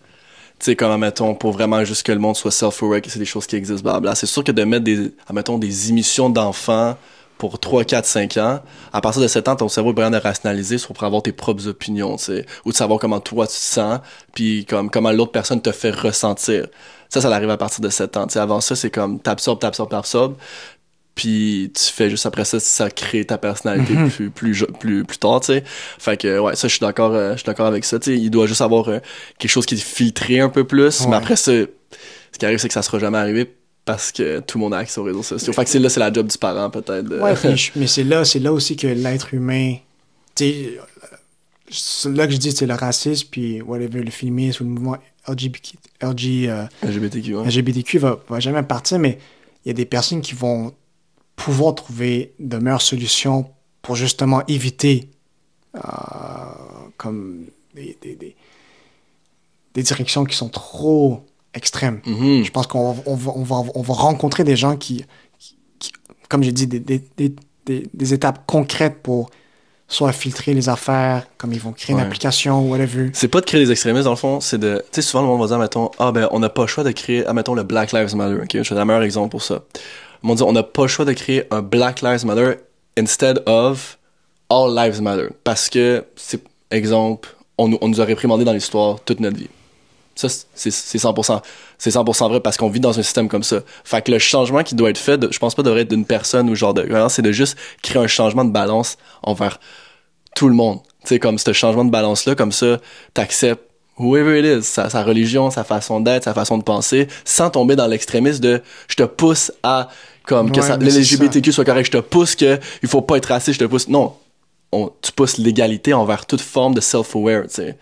[0.60, 3.26] Tu sais, comme, mettons, pour vraiment juste que le monde soit self-aware, que c'est des
[3.26, 4.16] choses qui existent, blablabla.
[4.16, 6.98] C'est sûr que de mettre des, mettons, des émissions d'enfants
[7.38, 8.60] pour 3, 4, 5 ans,
[8.92, 11.68] à partir de 7 ans, ton cerveau est vraiment de rationaliser pour avoir tes propres
[11.68, 14.00] opinions, tu ou de savoir comment toi tu te sens,
[14.34, 16.68] puis comme, comment l'autre personne te fait ressentir.
[17.08, 18.28] Ça, ça arrive à partir de 7 ans.
[18.28, 20.36] Tu avant ça, c'est comme, t'absorbes, t'absorbes, t'absorbes,
[21.20, 24.10] puis tu fais juste après ça, ça crée ta personnalité Mhm.
[24.10, 25.64] plus, plus, plus, plus tard, tu sais.
[25.66, 28.18] Fait que, ouais, ça, je suis d'accord, euh, je suis d'accord avec ça, tu sais.
[28.18, 29.00] Il doit juste avoir euh,
[29.38, 31.08] quelque chose qui est filtré un peu plus, Ouais.
[31.10, 33.54] mais après ça, ce qui arrive, c'est que ça sera jamais arrivé
[33.84, 35.52] parce que tout le monde a accès aux réseaux sociaux.
[35.52, 37.10] Fait que c'est là, c'est la job du parent, peut-être.
[37.22, 39.76] Ouais, puis mais c'est là, c'est là aussi que l'être humain,
[40.36, 40.78] tu
[41.72, 44.98] c'est là que je dis, c'est le racisme, puis whatever, le féminisme ou le mouvement
[45.28, 47.46] LGBT, LG, euh, LGBTQ, ouais.
[47.48, 49.20] LGBTQ va, va jamais partir, mais
[49.66, 50.74] il y a des personnes qui vont
[51.44, 53.50] pouvoir trouver de meilleures solutions
[53.82, 55.10] pour justement éviter
[55.76, 55.80] euh,
[56.98, 58.36] comme des, des, des,
[59.74, 62.02] des directions qui sont trop extrêmes.
[62.06, 62.44] Mhm.
[62.44, 65.06] Je pense qu'on va, on va, on va, on va rencontrer des gens qui,
[65.40, 65.92] qui- qui-
[66.30, 69.30] comme j'ai dit, des, étapes concrètes pour
[69.88, 72.02] soit filtrer les affaires, comme ils vont créer Ouais.
[72.02, 73.10] une application ou whatever.
[73.14, 74.84] C'est pas de créer des extrémistes, dans le fond, c'est de.
[74.92, 76.84] Tu sais, souvent, le monde va dire, mettons, ah ben, on n'a pas le choix
[76.84, 78.64] de créer, admettons, le Black Lives Matter, ok?
[78.64, 79.64] Je donne un meilleur exemple pour ça.
[80.24, 82.56] Dire, on n'a pas le choix de créer un Black Lives Matter
[82.98, 83.98] instead of
[84.50, 85.28] All Lives Matter.
[85.44, 86.42] Parce que, c'est,
[86.72, 89.50] exemple, on, nous- on nous a réprimandé dans l'histoire toute notre vie.
[90.16, 91.42] Ça, c'est c'est 100%,
[91.78, 93.62] c'est 100% vrai parce qu'on vit dans un système comme ça.
[93.86, 96.50] Fait que le changement qui doit être fait, je pense pas devrait être d'une personne
[96.50, 99.62] ou genre de, c'est de juste créer un changement de balance envers
[100.36, 100.80] tout le monde.
[101.04, 102.80] Tu sais, comme ce changement de balance-là, comme ça,
[103.14, 103.64] t'acceptes
[104.00, 107.76] whoever it is, sa, sa religion, sa façon d'être, sa façon de penser, sans tomber
[107.76, 109.90] dans l'extrémisme de je te pousse à
[110.24, 113.60] comme que Ouais, l'LGBTQ soit correct, je te pousse que il faut pas être raciste,
[113.60, 113.88] je te pousse.
[113.88, 114.14] Non.
[114.72, 117.78] On, tu pousses l'égalité envers toute forme de self-aware, tu sais.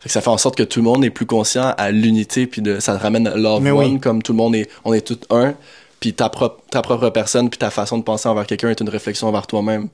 [0.00, 2.46] Fait que ça fait en sorte que tout le monde est plus conscient à l'unité,
[2.46, 4.00] puis de, ça te ramène love one, oui.
[4.00, 5.54] comme tout le monde est, on est tout un,
[6.00, 8.88] puis ta propre, ta propre personne, puis ta façon de penser envers quelqu'un est une
[8.88, 9.88] réflexion envers toi-même.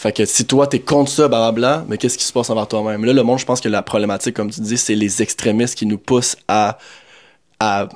[0.00, 3.04] Fait que si toi t'es contre ça, blablabla, mais qu'est-ce qui se passe envers toi-même?
[3.04, 5.84] Là, le monde, je pense que la problématique, comme tu dis, c'est les extrémistes qui
[5.84, 6.78] nous poussent à,
[7.58, 7.86] à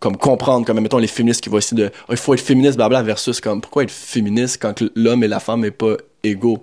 [0.00, 2.76] comme comprendre, comme mettons les féministes qui vont essayer de Ah, il faut être féministe,
[2.76, 5.94] blabla, versus comme pourquoi être féministe quand l'homme et la femme est pas
[6.24, 6.60] égaux?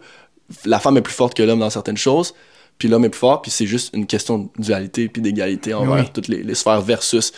[0.66, 2.34] La femme est plus forte que l'homme dans certaines choses,
[2.78, 6.04] puis l'homme est plus fort, puis c'est juste une question de dualité puis d'égalité envers
[6.04, 6.12] oui.
[6.14, 7.32] toutes les, les sphères versus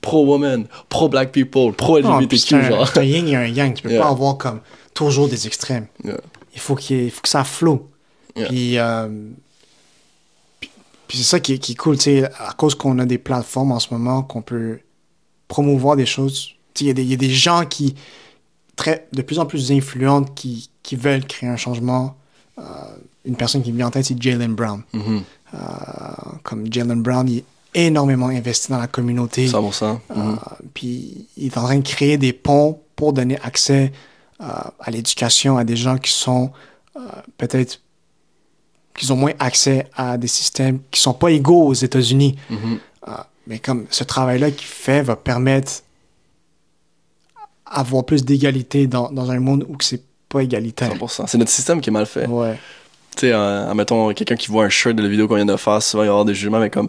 [0.00, 2.90] pro-woman, pro-black people, pro-LGBTQ, un, genre.
[2.96, 3.74] un yin et un yang.
[3.74, 4.00] Tu peux Yeah.
[4.02, 4.60] pas avoir comme
[4.94, 5.86] toujours des extrêmes.
[6.02, 6.16] Yeah.
[6.54, 7.90] Il faut qu'il ait- faut que ça flow.
[8.36, 8.48] Yeah.
[8.48, 9.08] Puis, euh,
[10.60, 10.70] puis,
[11.08, 13.18] puis c'est ça qui est, qui est cool, tu sais, à cause qu'on a des
[13.18, 14.80] plateformes en ce moment qu'on peut
[15.48, 16.50] promouvoir des choses.
[16.74, 17.94] Tu sais, Il y, a des- il y a des gens qui,
[18.76, 22.16] très, de plus en plus influentes, qui, qui veulent créer un changement.
[22.58, 22.62] Euh,
[23.24, 24.82] une personne qui me vient en tête, c'est Jalen Brown.
[24.92, 25.22] Mhm.
[25.54, 25.58] Euh,
[26.42, 27.44] comme Jalen Brown, il est
[27.74, 29.46] énormément investi dans la communauté.
[29.48, 30.00] 100%.
[30.10, 30.38] Euh, Mhm.
[30.74, 33.92] puis il est en train de créer des ponts pour donner accès
[34.40, 36.52] à l'éducation à des gens qui sont
[36.96, 37.00] euh,
[37.38, 37.80] peut-être
[38.96, 42.36] qui ont moins accès à des systèmes qui sont pas égaux aux États-Unis.
[42.48, 42.78] Mhm.
[43.08, 43.12] Euh,
[43.46, 45.82] mais comme ce travail-là qu'il fait va permettre
[47.66, 50.94] avoir plus d'égalité dans, dans un monde où c'est pas égalitaire.
[50.94, 51.26] 100%.
[51.26, 52.26] C'est notre système qui est mal fait.
[52.26, 52.56] Ouais.
[53.16, 55.56] Tu sais, euh, admettons, quelqu'un qui voit un shirt de la vidéo qu'on vient de
[55.56, 56.88] faire, souvent il va y avoir des jugements, mais comme,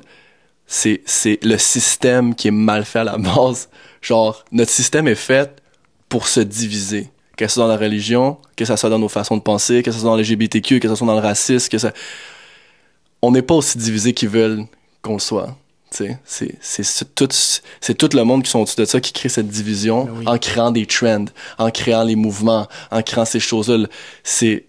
[0.68, 3.70] c'est, c'est le système qui est mal fait à la base.
[4.02, 5.62] Genre, notre système est fait
[6.10, 7.10] pour se diviser.
[7.38, 9.92] Que ce soit dans la religion, que ce soit dans nos façons de penser, que
[9.92, 11.92] ce soit dans l'LGBTQ, que ce soit dans le racisme, que ça...
[13.22, 14.66] On n'est pas aussi divisés qu'ils veulent
[15.02, 15.56] qu'on le soit.
[16.26, 20.14] C'est, tout, tout le monde qui sont au-dessus de ça qui crée cette division Ben
[20.18, 20.24] oui.
[20.28, 21.26] en créant des trends,
[21.58, 23.88] en créant les mouvements, en créant ces choses-là.
[24.24, 24.66] C'est,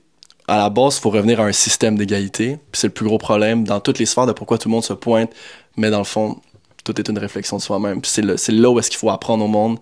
[0.46, 2.58] à la base, il faut revenir à un système d'égalité.
[2.72, 4.92] C'est le plus gros problème dans toutes les sphères de pourquoi tout le monde se
[4.92, 5.30] pointe.
[5.76, 6.40] Mais dans le fond,
[6.84, 8.00] tout est une réflexion de soi-même.
[8.00, 9.78] Puis c'est, le, c'est là où est-ce qu'il faut apprendre au monde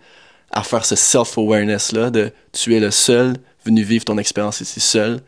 [0.54, 3.36] à faire ce self-awareness-là de tu es le seul
[3.66, 5.20] venu vivre ton expérience ici seul.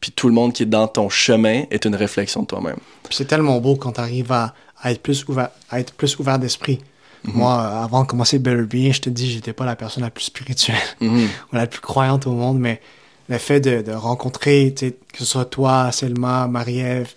[0.00, 2.76] Puis tout le monde qui est dans ton chemin est une réflexion de toi-même.
[3.10, 6.38] C'est tellement beau quand tu arrives à, à être plus ouvert, à être plus ouvert
[6.38, 6.80] d'esprit.
[7.24, 7.32] Mhm.
[7.36, 10.24] Moi, avant de commencer Better Being, je te dis, j'étais pas la personne la plus
[10.24, 11.28] spirituelle Mhm.
[11.52, 12.82] ou la plus croyante au monde, mais
[13.30, 17.12] le fait de, de rencontrer, que ce soit toi, Selma, Marie-Ève,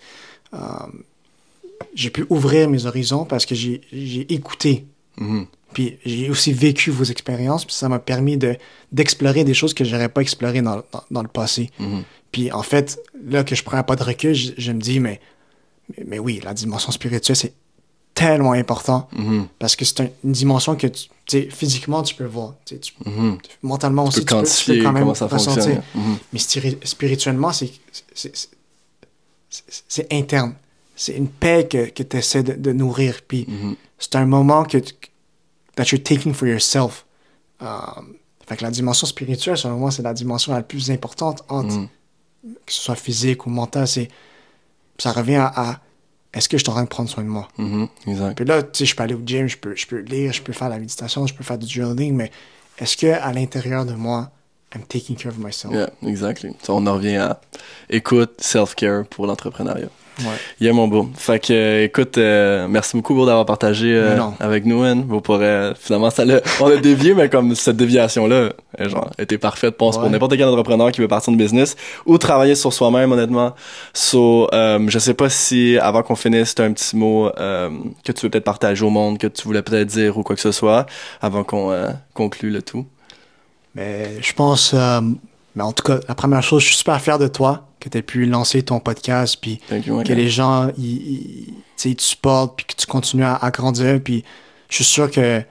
[0.54, 0.58] euh,
[1.94, 4.86] j'ai pu ouvrir mes horizons parce que j'ai j'ai écouté.
[5.18, 5.48] Mhm.
[5.74, 8.56] Puis j'ai aussi vécu vos expériences, puis ça m'a permis de
[8.92, 11.70] d'explorer des choses que j'aurais pas explorées dans, dans, dans le passé.
[11.80, 12.04] Mhm.
[12.32, 15.00] Puis en fait, là que je prends un pas de recul, je, je me dis,
[15.00, 15.20] mais,
[16.06, 17.54] mais, oui, la dimension spirituelle, c'est
[18.14, 19.48] tellement important Mhm.
[19.60, 22.56] parce que c'est un- une dimension que tu physiquement tu peux voir.
[22.66, 22.76] Tu
[23.62, 25.82] mentalement Tu aussi, peux tu peux, tu quantifier peux quand même comment ça ressentir.
[25.94, 26.18] Mhm.
[26.34, 26.40] Mais
[26.86, 27.70] spirituellement, c'est
[30.14, 30.56] interne.
[30.96, 33.20] C'est une paix que, que tu essaies de, de nourrir.
[33.28, 33.46] Puis
[34.00, 34.94] c'est un moment que tu-
[35.78, 37.06] that you're taking for yourself.
[37.62, 38.16] Um,
[38.48, 41.88] fait que la dimension spirituelle, selon moi, c'est la dimension la plus importante entre Mhm.
[42.66, 43.88] que ce soit physique ou mental.
[43.88, 44.10] C'est
[44.98, 45.80] ça revient à, à
[46.34, 47.48] est-ce que je suis en train de prendre soin de moi?
[47.58, 47.88] Mhm.
[48.08, 48.36] Exact.
[48.36, 50.42] Puis là, tu sais, je peux aller au gym, je peux, je peux lire, je
[50.42, 52.32] peux faire la méditation, je peux faire du journaling, mais
[52.78, 54.30] est-ce que à l'intérieur de moi,
[54.76, 55.74] I'm taking care of myself?
[55.74, 56.52] Yeah, exactly.
[56.64, 57.42] So, on en revient à
[57.90, 59.90] écoute, self-care pour l'entrepreneuriat.
[60.20, 60.26] Ouais.
[60.60, 61.10] Yeah, mon beau.
[61.16, 64.96] Fait que, euh, écoute, euh, merci beaucoup, beau, d'avoir partagé euh, avec nous, hein.
[64.96, 66.24] Beau, pour, euh, finalement, ça
[66.60, 68.50] on a dévié, mais comme cette déviation-là,
[68.80, 72.56] genre, était parfaite, pense, pour n'importe quel entrepreneur qui veut partir de business ou travailler
[72.56, 73.54] sur soi-même, honnêtement.
[73.94, 78.22] So, euh, je sais pas si, avant qu'on finisse, t'as un petit mot que tu
[78.24, 80.86] veux peut-être partager au monde, que tu voulais peut-être dire ou quoi que ce soit,
[81.22, 81.74] avant qu'on
[82.14, 82.86] conclue le tout.
[83.76, 84.74] Mais je pense,
[85.58, 87.98] Mais en tout cas, la première chose, je suis super fier de toi que tu
[87.98, 92.76] aies pu lancer ton podcast, puis you, que les gens, ils, te supportent, puis que
[92.76, 94.00] tu continues à, à grandir.
[94.04, 94.24] Puis
[94.70, 95.42] je suis sûr que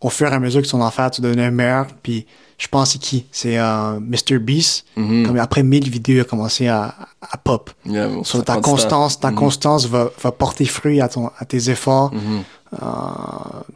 [0.00, 1.88] au fur et à mesure que tu vas en faire, tu deviens meilleur.
[2.00, 2.26] Puis
[2.58, 3.26] je pense c'est qui?
[3.32, 4.38] C'est euh, Mr.
[4.38, 4.86] Beast.
[4.94, 5.26] Mhm.
[5.26, 7.72] Comme après 1000 vidéos, il a commencé à, à pop.
[7.86, 9.36] Yeah, bon, ta constance, ta Mhm.
[9.36, 12.14] constance va, va porter fruit à, ton, à tes efforts.
[12.14, 12.42] Mhm.
[12.82, 12.86] Euh,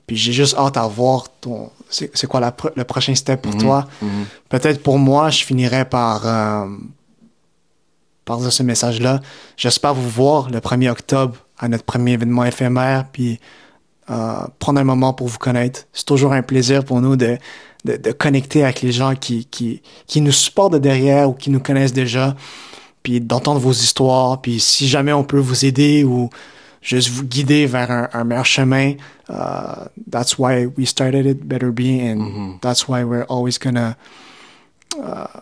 [0.06, 1.70] puis j'ai juste hâte à voir ton.
[1.90, 3.60] C'est quoi la le prochain step pour Mhm.
[3.60, 3.86] toi?
[4.02, 4.08] Mhm.
[4.48, 6.66] Peut-être pour moi, je finirais par, euh,
[8.24, 9.20] par dire ce message-là.
[9.56, 13.40] J'espère vous voir le 1er octobre à notre premier événement éphémère, puis
[14.10, 15.84] euh, prendre un moment pour vous connaître.
[15.92, 17.36] C'est toujours un plaisir pour nous de,
[17.84, 21.50] de, de connecter avec les gens qui, qui, qui nous supportent de derrière ou qui
[21.50, 22.34] nous connaissent déjà,
[23.02, 26.30] puis d'entendre vos histoires, puis si jamais on peut vous aider ou
[26.80, 28.94] juste vous guider vers un, un meilleur chemin,
[29.28, 32.60] uh, that's why we started it, Better Be, and Mhm.
[32.60, 33.96] that's why we're always gonna
[34.98, 35.40] uh,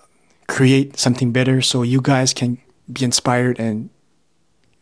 [0.48, 2.56] create something better so you guys can
[2.88, 3.88] be inspired and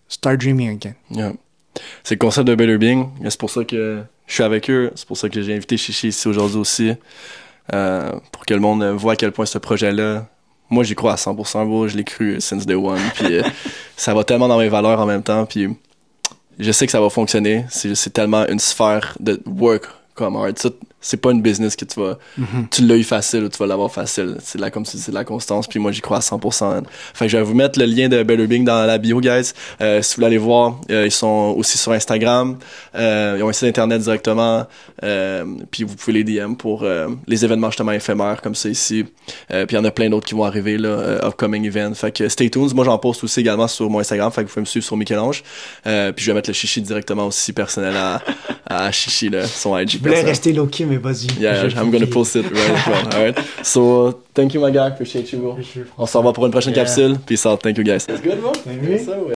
[0.08, 0.94] start dreaming again.
[1.10, 1.32] Yeah.
[2.02, 3.08] C'est le concept de Better Being.
[3.24, 4.90] C'est pour ça que je suis avec eux.
[4.94, 6.92] C'est pour ça que j'ai invité Chichi ici aujourd'hui aussi.
[7.72, 10.26] Euh, pour que le monde voit à quel point ce projet-là,
[10.70, 11.64] moi j'y crois à 100%.
[11.66, 11.88] Bro.
[11.88, 13.00] Je l'ai cru since day one.
[13.14, 13.42] Puis euh,
[13.96, 15.46] ça va tellement dans mes valeurs en même temps.
[15.46, 15.68] Puis
[16.58, 17.64] je sais que ça va fonctionner.
[17.70, 20.38] C'est tellement une sphère de work comme.
[20.56, 20.70] Ça,
[21.06, 22.16] C'est pas une business que tu vas.
[22.70, 24.36] Tu l'as eu facile ou tu vas l'avoir facile.
[24.42, 25.66] C'est de la, comme c'est la constance.
[25.66, 26.82] Puis moi, j'y crois à 100%.
[27.12, 29.52] Fait que je vais vous mettre le lien de Better Being dans la bio, guys.
[29.82, 32.56] Euh, si vous voulez aller voir, euh, ils sont aussi sur Instagram.
[32.94, 34.66] Euh, ils ont un site internet directement.
[35.02, 36.86] Euh, puis vous pouvez les DM pour
[37.26, 39.04] les événements justement éphémères comme ça ici.
[39.04, 41.92] Puis il y en a plein d'autres qui vont arriver, là, upcoming event.
[41.94, 42.74] Fait que stay tuned.
[42.74, 44.32] Moi, j'en poste aussi également sur mon Instagram.
[44.32, 45.42] Fait que vous pouvez me suivre sur Michel-Ange.
[45.82, 45.92] Puis
[46.24, 48.22] je vais mettre le chichi directement aussi personnel à,
[48.66, 50.26] à Chichi, là, son IG Je voulais personnel.
[50.30, 51.26] rester low-key, mais vas-y.
[51.40, 53.14] Yeah, I'm gonna post it right as well.
[53.14, 53.38] Alright.
[53.62, 54.86] So, thank you, my guy.
[54.88, 55.56] Appreciate you, bro.
[55.98, 56.84] On se revoit pour une prochaine Yeah.
[56.84, 57.18] capsule.
[57.26, 57.60] Peace out.
[57.62, 58.06] Thank you, guys.
[58.08, 58.52] It's good, bro?
[58.66, 59.04] Ouais.